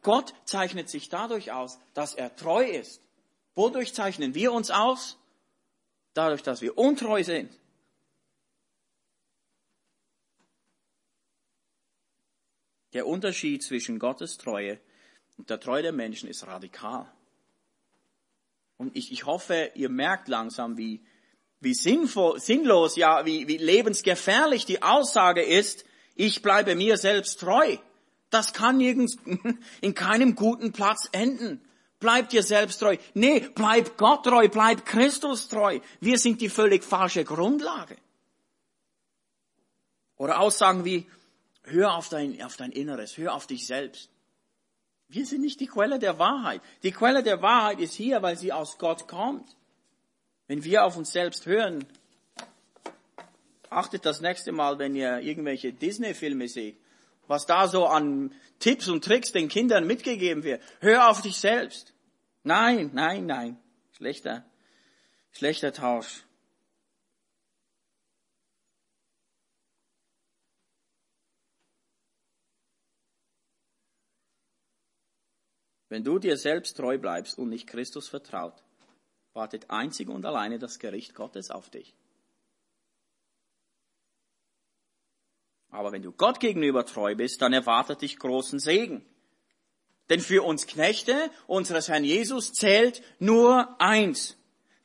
[0.00, 3.06] Gott zeichnet sich dadurch aus, dass er treu ist.
[3.54, 5.18] Wodurch zeichnen wir uns aus?
[6.14, 7.52] Dadurch, dass wir untreu sind.
[12.94, 14.80] Der Unterschied zwischen Gottes Treue
[15.38, 17.10] und der Treue der Menschen ist radikal.
[18.76, 21.02] Und ich, ich hoffe, ihr merkt langsam, wie,
[21.60, 27.76] wie sinnvoll, sinnlos, ja, wie, wie lebensgefährlich die Aussage ist, ich bleibe mir selbst treu.
[28.30, 29.16] Das kann nirgends,
[29.80, 31.60] in keinem guten Platz enden.
[32.00, 32.96] Bleib dir selbst treu.
[33.14, 35.78] Nee, bleib Gott treu, bleib Christus treu.
[36.00, 37.96] Wir sind die völlig falsche Grundlage.
[40.16, 41.06] Oder Aussagen wie,
[41.62, 44.11] hör auf dein, auf dein Inneres, hör auf dich selbst.
[45.12, 46.60] Wir sind nicht die Quelle der Wahrheit.
[46.82, 49.56] Die Quelle der Wahrheit ist hier, weil sie aus Gott kommt.
[50.46, 51.84] Wenn wir auf uns selbst hören,
[53.70, 56.76] achtet das nächste Mal, wenn ihr irgendwelche Disney-Filme seht
[57.32, 60.62] was da so an Tipps und Tricks den Kindern mitgegeben wird.
[60.80, 61.94] Hör auf dich selbst.
[62.44, 63.58] Nein, nein, nein.
[63.96, 64.44] Schlechter,
[65.32, 66.24] schlechter Tausch.
[75.92, 78.54] Wenn du dir selbst treu bleibst und nicht Christus vertraut,
[79.34, 81.94] wartet einzig und alleine das Gericht Gottes auf dich.
[85.68, 89.04] Aber wenn du Gott gegenüber treu bist, dann erwartet dich großen Segen.
[90.08, 94.38] Denn für uns Knechte unseres Herrn Jesus zählt nur eins,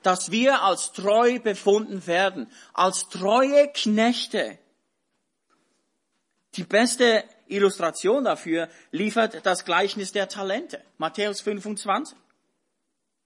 [0.03, 4.59] dass wir als treu befunden werden, als treue Knechte.
[6.55, 10.81] Die beste Illustration dafür liefert das Gleichnis der Talente.
[10.97, 12.17] Matthäus 25.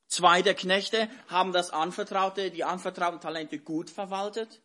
[0.07, 4.61] Zwei der Knechte haben das anvertraute, die anvertrauten Talente gut verwaltet.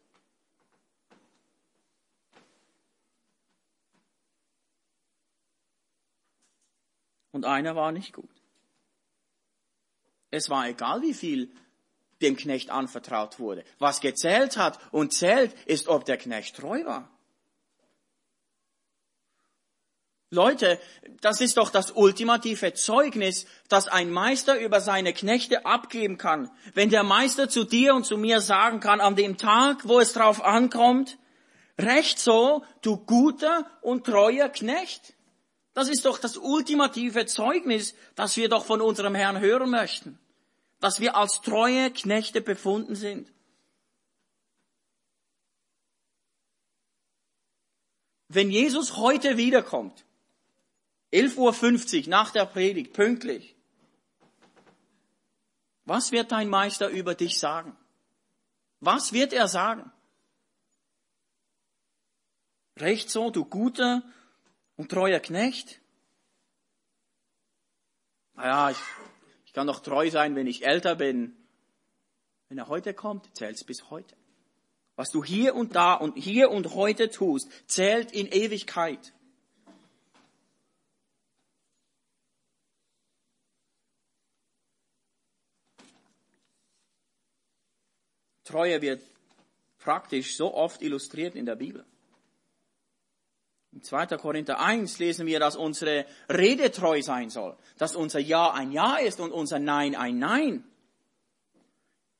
[7.36, 8.30] und einer war nicht gut.
[10.30, 11.52] Es war egal, wie viel
[12.22, 13.62] dem Knecht anvertraut wurde.
[13.78, 17.10] Was gezählt hat und zählt, ist, ob der Knecht treu war.
[20.30, 20.80] Leute,
[21.20, 26.50] das ist doch das ultimative Zeugnis, das ein Meister über seine Knechte abgeben kann.
[26.74, 30.12] Wenn der Meister zu dir und zu mir sagen kann, an dem Tag, wo es
[30.12, 31.16] drauf ankommt,
[31.78, 35.14] recht so, du guter und treuer Knecht.
[35.74, 40.18] Das ist doch das ultimative Zeugnis, das wir doch von unserem Herrn hören möchten.
[40.80, 43.30] Dass wir als treue Knechte befunden sind.
[48.28, 50.05] Wenn Jesus heute wiederkommt,
[51.12, 53.56] 11.50 Uhr nach der Predigt, pünktlich,
[55.86, 57.76] was wird dein Meister über dich sagen?
[58.80, 59.90] Was wird er sagen?
[62.76, 64.02] Recht so, du guter
[64.76, 65.80] und treuer Knecht.
[68.34, 68.78] Naja, ich,
[69.46, 71.34] ich kann doch treu sein, wenn ich älter bin.
[72.48, 74.14] Wenn er heute kommt, zählt es bis heute.
[74.96, 79.14] Was du hier und da und hier und heute tust, zählt in Ewigkeit.
[88.46, 89.02] Treue wird
[89.78, 91.84] praktisch so oft illustriert in der Bibel.
[93.72, 94.06] In 2.
[94.16, 98.96] Korinther 1 lesen wir, dass unsere Rede treu sein soll, dass unser Ja ein Ja
[98.96, 100.64] ist und unser Nein ein Nein.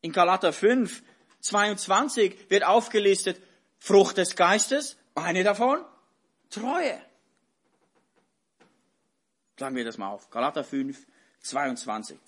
[0.02, 1.02] In Galater 5,
[1.40, 3.40] 22 wird aufgelistet
[3.78, 5.82] Frucht des Geistes, eine davon
[6.50, 7.00] Treue.
[9.58, 10.28] Sagen wir das mal auf.
[10.30, 11.06] Galater 5,
[11.40, 12.18] 22.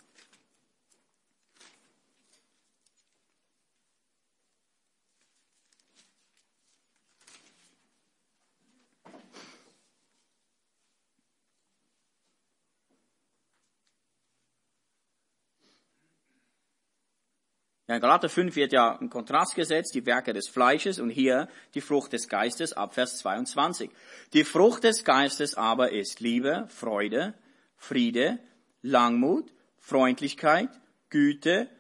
[17.89, 21.49] Ja, in Galater 5 wird ja ein Kontrast gesetzt, die Werke des Fleisches und hier
[21.73, 23.91] die Frucht des Geistes ab Vers 22.
[24.35, 27.33] Die Frucht des Geistes aber ist Liebe, Freude,
[27.77, 28.41] Friede,
[28.83, 30.69] Langmut, Freundlichkeit,
[31.09, 31.71] Güte,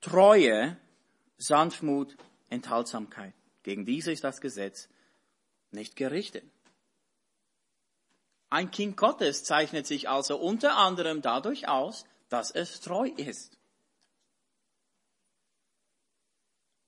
[0.00, 0.76] Treue,
[1.38, 2.16] Sanftmut,
[2.50, 3.32] Enthaltsamkeit.
[3.62, 4.88] Gegen diese ist das Gesetz
[5.70, 6.44] nicht gerichtet.
[8.50, 13.56] Ein Kind Gottes zeichnet sich also unter anderem dadurch aus, dass es treu ist.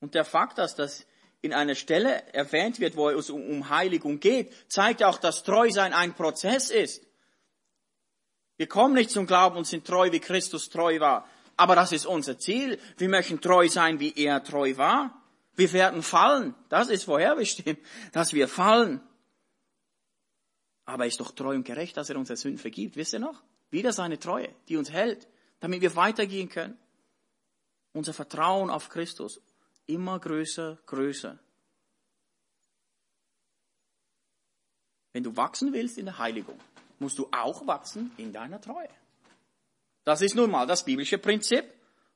[0.07, 1.05] Und der Fakt, dass das
[1.43, 6.15] in einer Stelle erwähnt wird, wo es um Heiligung geht, zeigt auch, dass Treusein ein
[6.15, 7.05] Prozess ist.
[8.57, 11.29] Wir kommen nicht zum Glauben und sind treu, wie Christus treu war.
[11.57, 12.79] Aber das ist unser Ziel.
[12.99, 15.21] Wir möchten treu sein, wie er treu war.
[15.57, 16.55] Wir werden fallen.
[16.69, 17.81] Das ist vorherbestimmt,
[18.13, 19.01] dass wir fallen.
[20.85, 22.95] Aber er ist doch treu und gerecht, dass er unsere Sünden vergibt.
[22.95, 23.43] Wisst ihr noch?
[23.71, 25.27] Wieder seine Treue, die uns hält,
[25.59, 26.79] damit wir weitergehen können.
[27.93, 29.41] Unser Vertrauen auf Christus
[29.87, 31.39] immer größer, größer.
[35.13, 36.59] Wenn du wachsen willst in der Heiligung,
[36.99, 38.91] musst du auch wachsen in deiner Treue.
[40.05, 41.65] Das ist nun mal das biblische Prinzip.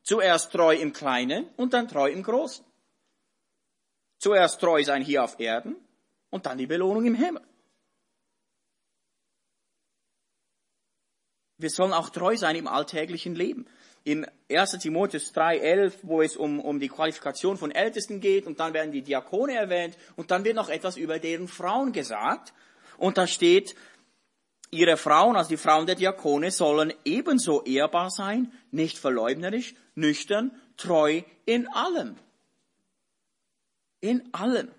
[0.03, 2.65] Zuerst treu im Kleinen und dann treu im Großen.
[4.19, 5.77] Zuerst treu sein hier auf Erden
[6.31, 7.43] und dann die Belohnung im Himmel.
[11.59, 13.67] Wir sollen auch treu sein im alltäglichen Leben.
[14.05, 14.73] Im 1.
[14.79, 19.03] Timotheus 3,11, wo es um, um die Qualifikation von Ältesten geht, und dann werden die
[19.03, 22.55] Diakone erwähnt, und dann wird noch etwas über deren Frauen gesagt.
[22.97, 23.75] Und da steht,
[24.71, 31.23] ihre Frauen, also die Frauen der Diakone, sollen ebenso ehrbar sein, nicht verleumderisch, nüchtern, treu
[31.45, 32.17] in allem.
[34.01, 34.71] In allem.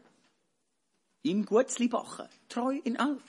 [1.22, 2.28] In Gutzlibacher.
[2.49, 3.22] Treu in allem.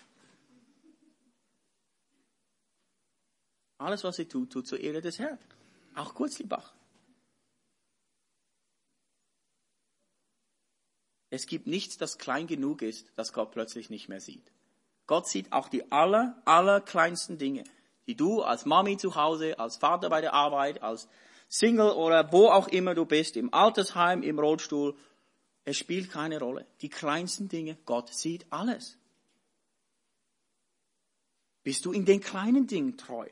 [3.76, 5.38] Alles, was sie tut, tut zur Ehre des Herrn.
[5.94, 6.72] Auch Gutzlibach.
[11.30, 14.52] Es gibt nichts, das klein genug ist, das Gott plötzlich nicht mehr sieht.
[15.06, 17.64] Gott sieht auch die aller, aller kleinsten Dinge,
[18.06, 21.08] die du als Mami zu Hause, als Vater bei der Arbeit, als
[21.48, 24.94] Single oder wo auch immer du bist, im Altersheim, im Rollstuhl,
[25.64, 26.66] es spielt keine Rolle.
[26.80, 28.98] Die kleinsten Dinge, Gott sieht alles.
[31.62, 33.28] Bist du in den kleinen Dingen treu?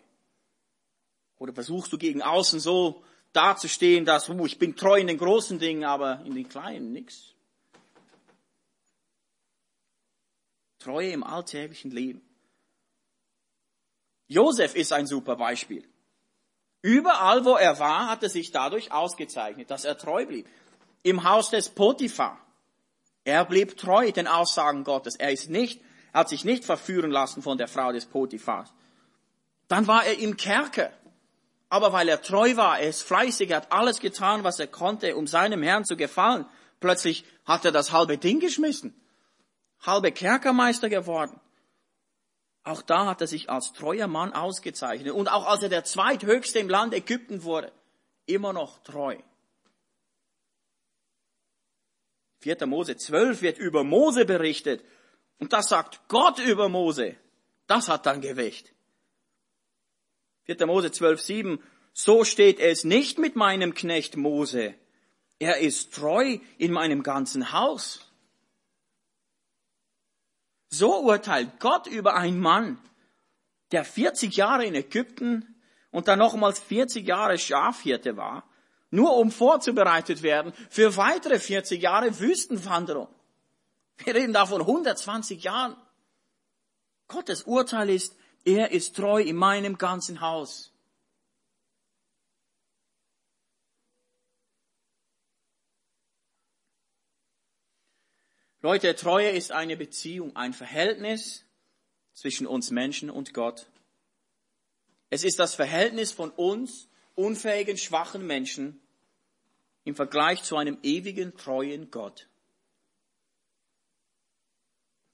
[1.41, 5.59] Oder versuchst du gegen außen so dazustehen, dass uh, ich bin treu in den großen
[5.59, 7.35] Dingen, aber in den kleinen nichts?
[10.79, 12.21] Treue im alltäglichen Leben.
[14.29, 15.83] Josef ist ein super Beispiel.
[16.83, 20.47] Überall, wo er war, hat er sich dadurch ausgezeichnet, dass er treu blieb.
[21.03, 22.39] Im Haus des Potiphar.
[23.25, 25.17] Er blieb treu den Aussagen Gottes.
[25.17, 25.81] Er ist nicht,
[26.13, 28.71] er hat sich nicht verführen lassen von der Frau des Potiphars.
[29.69, 30.93] Dann war er im Kerker.
[31.71, 35.17] Aber weil er treu war, er ist fleißig, er hat alles getan, was er konnte,
[35.17, 36.45] um seinem Herrn zu gefallen.
[36.81, 38.95] Plötzlich hat er das halbe Ding geschmissen
[39.81, 41.41] halbe Kerkermeister geworden.
[42.63, 45.15] Auch da hat er sich als treuer Mann ausgezeichnet.
[45.15, 47.73] Und auch als er der zweithöchste im Land Ägypten wurde,
[48.27, 49.17] immer noch treu.
[52.41, 52.67] 4.
[52.67, 54.85] Mose 12 wird über Mose berichtet.
[55.39, 57.17] Und das sagt Gott über Mose.
[57.67, 58.73] Das hat dann Gewicht.
[60.59, 60.67] 4.
[60.67, 61.63] Mose 12, 7.
[61.93, 64.75] So steht es nicht mit meinem Knecht Mose.
[65.39, 68.07] Er ist treu in meinem ganzen Haus.
[70.71, 72.79] So urteilt Gott über einen Mann,
[73.73, 75.57] der 40 Jahre in Ägypten
[75.91, 78.45] und dann nochmals 40 Jahre Schafhirte war,
[78.91, 83.09] nur um vorzubereitet werden für weitere 40 Jahre Wüstenwanderung.
[83.99, 85.77] Wir reden da von 120 Jahren.
[87.09, 90.73] Gottes Urteil ist, er ist treu in meinem ganzen Haus.
[98.63, 101.47] Leute, Treue ist eine Beziehung, ein Verhältnis
[102.13, 103.67] zwischen uns Menschen und Gott.
[105.09, 108.81] Es ist das Verhältnis von uns, unfähigen, schwachen Menschen,
[109.85, 112.29] im Vergleich zu einem ewigen, treuen Gott.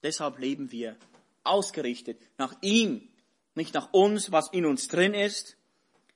[0.03, 0.97] Deshalb leben wir
[1.43, 3.07] ausgerichtet nach ihm,
[3.57, 5.57] nicht nach uns, was in uns drin ist,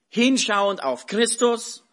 [0.09, 1.83] hinschauend auf Christus,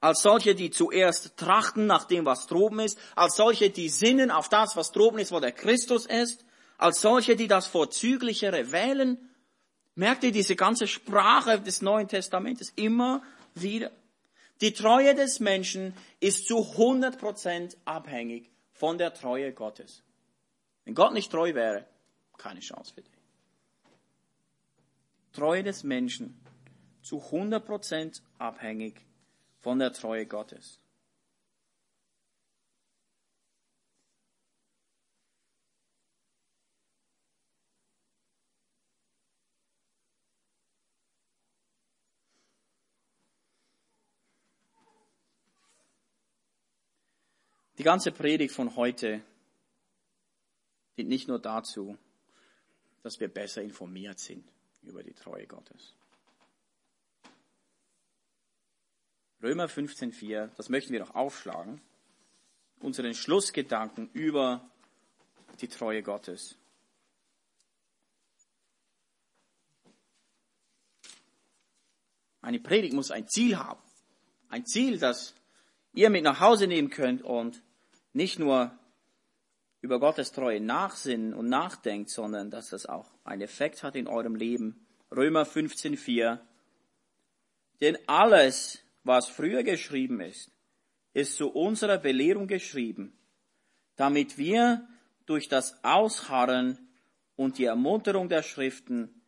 [0.00, 4.48] als solche, die zuerst trachten nach dem, was droben ist, als solche, die sinnen auf
[4.48, 6.44] das, was droben ist, wo der Christus ist,
[6.76, 9.30] als solche, die das Vorzüglichere wählen.
[9.94, 13.22] Merkt ihr diese ganze Sprache des Neuen Testamentes immer
[13.54, 13.92] wieder?
[14.60, 20.02] Die Treue des Menschen ist zu 100 Prozent abhängig von der Treue Gottes.
[20.84, 21.86] Wenn Gott nicht treu wäre,
[22.36, 23.21] keine Chance für dich.
[25.32, 26.38] Treue des Menschen
[27.02, 29.06] zu 100% abhängig
[29.60, 30.82] von der Treue Gottes.
[47.78, 49.22] Die ganze Predigt von heute
[50.96, 51.96] dient nicht nur dazu,
[53.02, 54.51] dass wir besser informiert sind
[54.82, 55.94] über die Treue Gottes.
[59.42, 61.80] Römer 15.4, das möchten wir noch aufschlagen,
[62.78, 64.68] unseren Schlussgedanken über
[65.60, 66.56] die Treue Gottes.
[72.40, 73.80] Eine Predigt muss ein Ziel haben.
[74.48, 75.34] Ein Ziel, das
[75.92, 77.62] ihr mit nach Hause nehmen könnt und
[78.12, 78.76] nicht nur
[79.82, 84.36] über Gottes Treue nachsinnen und nachdenkt, sondern dass das auch einen Effekt hat in eurem
[84.36, 84.86] Leben.
[85.10, 86.38] Römer 15.4.
[87.80, 90.52] Denn alles, was früher geschrieben ist,
[91.12, 93.12] ist zu unserer Belehrung geschrieben,
[93.96, 94.88] damit wir
[95.26, 96.78] durch das Ausharren
[97.34, 99.22] und die Ermunterung der Schriften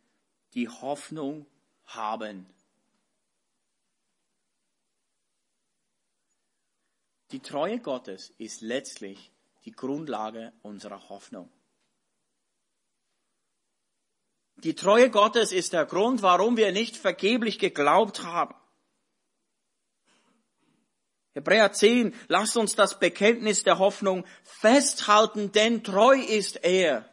[0.53, 1.45] die Hoffnung
[1.83, 2.47] haben.
[7.31, 9.34] Die Treue Gottes ist letztlich
[9.65, 11.51] die Grundlage unserer Hoffnung.
[14.57, 18.55] Die Treue Gottes ist der Grund, warum wir nicht vergeblich geglaubt haben.
[21.33, 27.09] Hebräer 10, lasst uns das Bekenntnis der Hoffnung festhalten, denn treu ist er,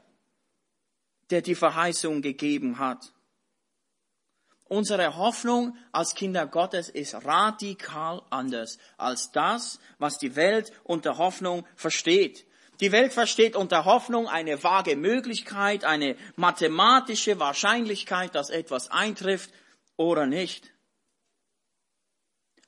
[1.30, 3.12] der die Verheißung gegeben hat.
[4.72, 11.66] Unsere Hoffnung als Kinder Gottes ist radikal anders als das, was die Welt unter Hoffnung
[11.76, 12.46] versteht.
[12.80, 19.50] Die Welt versteht unter Hoffnung eine vage Möglichkeit, eine mathematische Wahrscheinlichkeit, dass etwas eintrifft
[19.98, 20.72] oder nicht.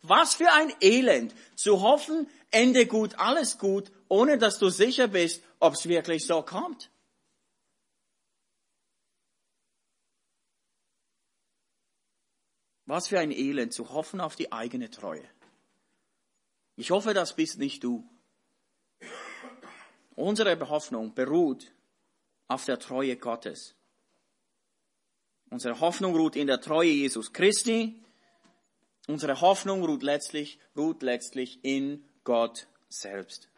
[0.02, 5.42] Was für ein Elend, zu hoffen, Ende gut, alles gut, ohne dass du sicher bist,
[5.59, 6.90] ob es wirklich so kommt.
[12.87, 15.24] Was für ein Elend, zu hoffen auf die eigene Treue.
[16.76, 18.09] Ich hoffe, das bist nicht du.
[20.16, 21.72] Unsere Hoffnung beruht
[22.49, 23.74] auf der Treue Gottes.
[25.51, 28.03] Unsere Hoffnung ruht in der Treue Jesus Christi.
[29.07, 33.49] Unsere Hoffnung ruht letztlich, ruht letztlich in Gott selbst.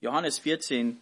[0.00, 1.00] Johannes 14,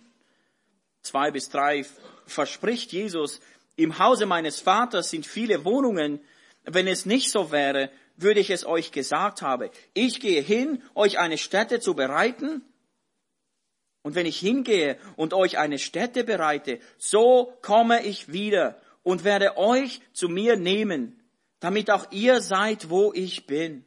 [1.03, 1.85] 2 bis 3
[2.27, 3.41] verspricht Jesus,
[3.77, 6.21] im Hause meines Vaters sind viele Wohnungen.
[6.65, 9.71] Wenn es nicht so wäre, würde ich es euch gesagt haben.
[9.95, 12.63] Ich gehe hin, euch eine Stätte zu bereiten.
[14.03, 19.57] Und wenn ich hingehe und euch eine Stätte bereite, so komme ich wieder und werde
[19.57, 21.23] euch zu mir nehmen,
[21.61, 23.85] damit auch ihr seid, wo ich bin.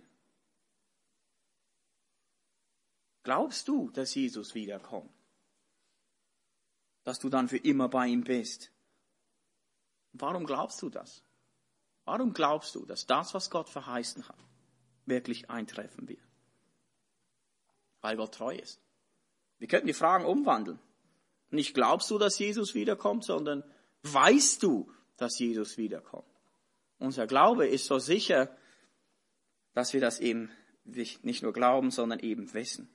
[3.24, 5.10] Glaubst du, dass Jesus wiederkommt?
[7.04, 8.73] Dass du dann für immer bei ihm bist?
[10.14, 11.24] Warum glaubst du das?
[12.06, 14.38] Warum glaubst du, dass das, was Gott verheißen hat,
[15.06, 16.22] wirklich eintreffen wird?
[18.02, 18.80] Weil Gott treu ist.
[19.60, 20.80] Wir könnten die Fragen umwandeln.
[21.50, 23.64] Nicht glaubst du, dass Jesus wiederkommt, sondern
[24.04, 26.28] weißt du, dass Jesus wiederkommt.
[26.98, 28.56] Unser Glaube ist so sicher,
[29.74, 30.52] dass wir das eben
[30.84, 32.90] nicht nur glauben, sondern eben wissen.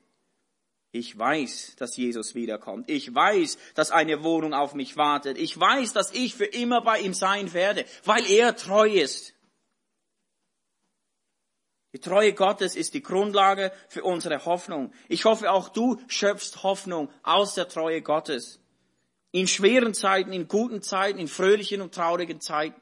[0.91, 2.89] Ich weiß, dass Jesus wiederkommt.
[2.89, 5.37] Ich weiß, dass eine Wohnung auf mich wartet.
[5.37, 9.35] Ich weiß, dass ich für immer bei ihm sein werde, weil er treu ist.
[11.93, 14.93] Die Treue Gottes ist die Grundlage für unsere Hoffnung.
[15.09, 18.61] Ich hoffe, auch du schöpfst Hoffnung aus der Treue Gottes.
[19.31, 22.81] In schweren Zeiten, in guten Zeiten, in fröhlichen und traurigen Zeiten.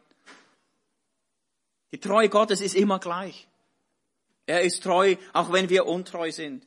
[1.92, 3.48] Die Treue Gottes ist immer gleich.
[4.46, 6.66] Er ist treu, auch wenn wir untreu sind.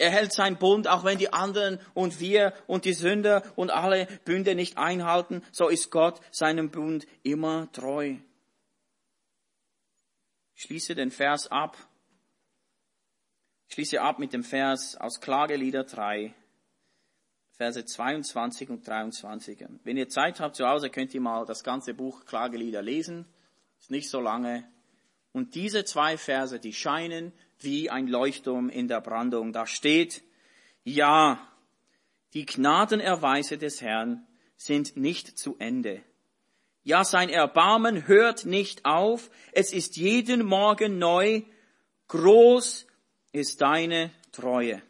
[0.00, 4.06] Er hält sein Bund, auch wenn die anderen und wir und die Sünder und alle
[4.24, 8.16] Bünde nicht einhalten, so ist Gott seinem Bund immer treu.
[10.54, 11.76] Ich schließe den Vers ab.
[13.68, 16.32] Ich schließe ab mit dem Vers aus Klagelieder 3,
[17.58, 19.66] Verse 22 und 23.
[19.84, 23.26] Wenn ihr Zeit habt zu Hause, könnt ihr mal das ganze Buch Klagelieder lesen.
[23.78, 24.66] Ist nicht so lange.
[25.32, 27.34] Und diese zwei Verse, die scheinen
[27.64, 29.52] wie ein Leuchtturm in der Brandung.
[29.52, 30.22] Da steht,
[30.84, 31.46] ja,
[32.34, 36.02] die Gnadenerweise des Herrn sind nicht zu Ende.
[36.82, 39.30] Ja, sein Erbarmen hört nicht auf.
[39.52, 41.42] Es ist jeden Morgen neu.
[42.08, 42.86] Groß
[43.32, 44.82] ist deine Treue.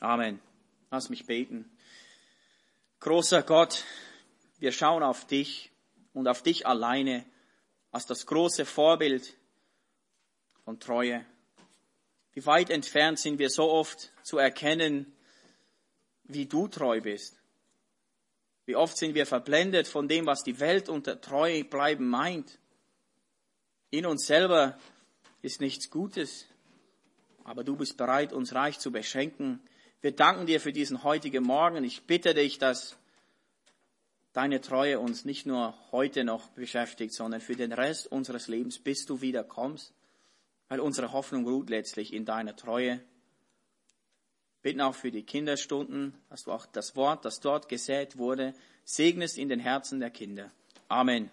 [0.00, 0.40] Amen.
[0.90, 1.70] Lass mich beten.
[3.00, 3.84] Großer Gott,
[4.58, 5.70] wir schauen auf dich
[6.12, 7.26] und auf dich alleine
[7.90, 9.36] als das große Vorbild
[10.64, 11.24] von Treue.
[12.32, 15.12] Wie weit entfernt sind wir so oft zu erkennen,
[16.24, 17.40] wie du treu bist.
[18.66, 22.58] Wie oft sind wir verblendet von dem, was die Welt unter treu bleiben meint.
[23.90, 24.78] In uns selber
[25.42, 26.46] ist nichts Gutes,
[27.44, 29.60] aber du bist bereit, uns reich zu beschenken.
[30.00, 31.84] Wir danken dir für diesen heutigen Morgen.
[31.84, 32.96] Ich bitte dich, dass
[34.32, 39.04] deine Treue uns nicht nur heute noch beschäftigt, sondern für den Rest unseres Lebens, bis
[39.06, 39.92] du wieder kommst,
[40.68, 43.00] weil unsere Hoffnung ruht letztlich in deiner Treue.
[44.62, 48.54] Bitten auch für die Kinderstunden, dass du auch das Wort, das dort gesät wurde,
[48.84, 50.50] segnest in den Herzen der Kinder.
[50.88, 51.30] Amen.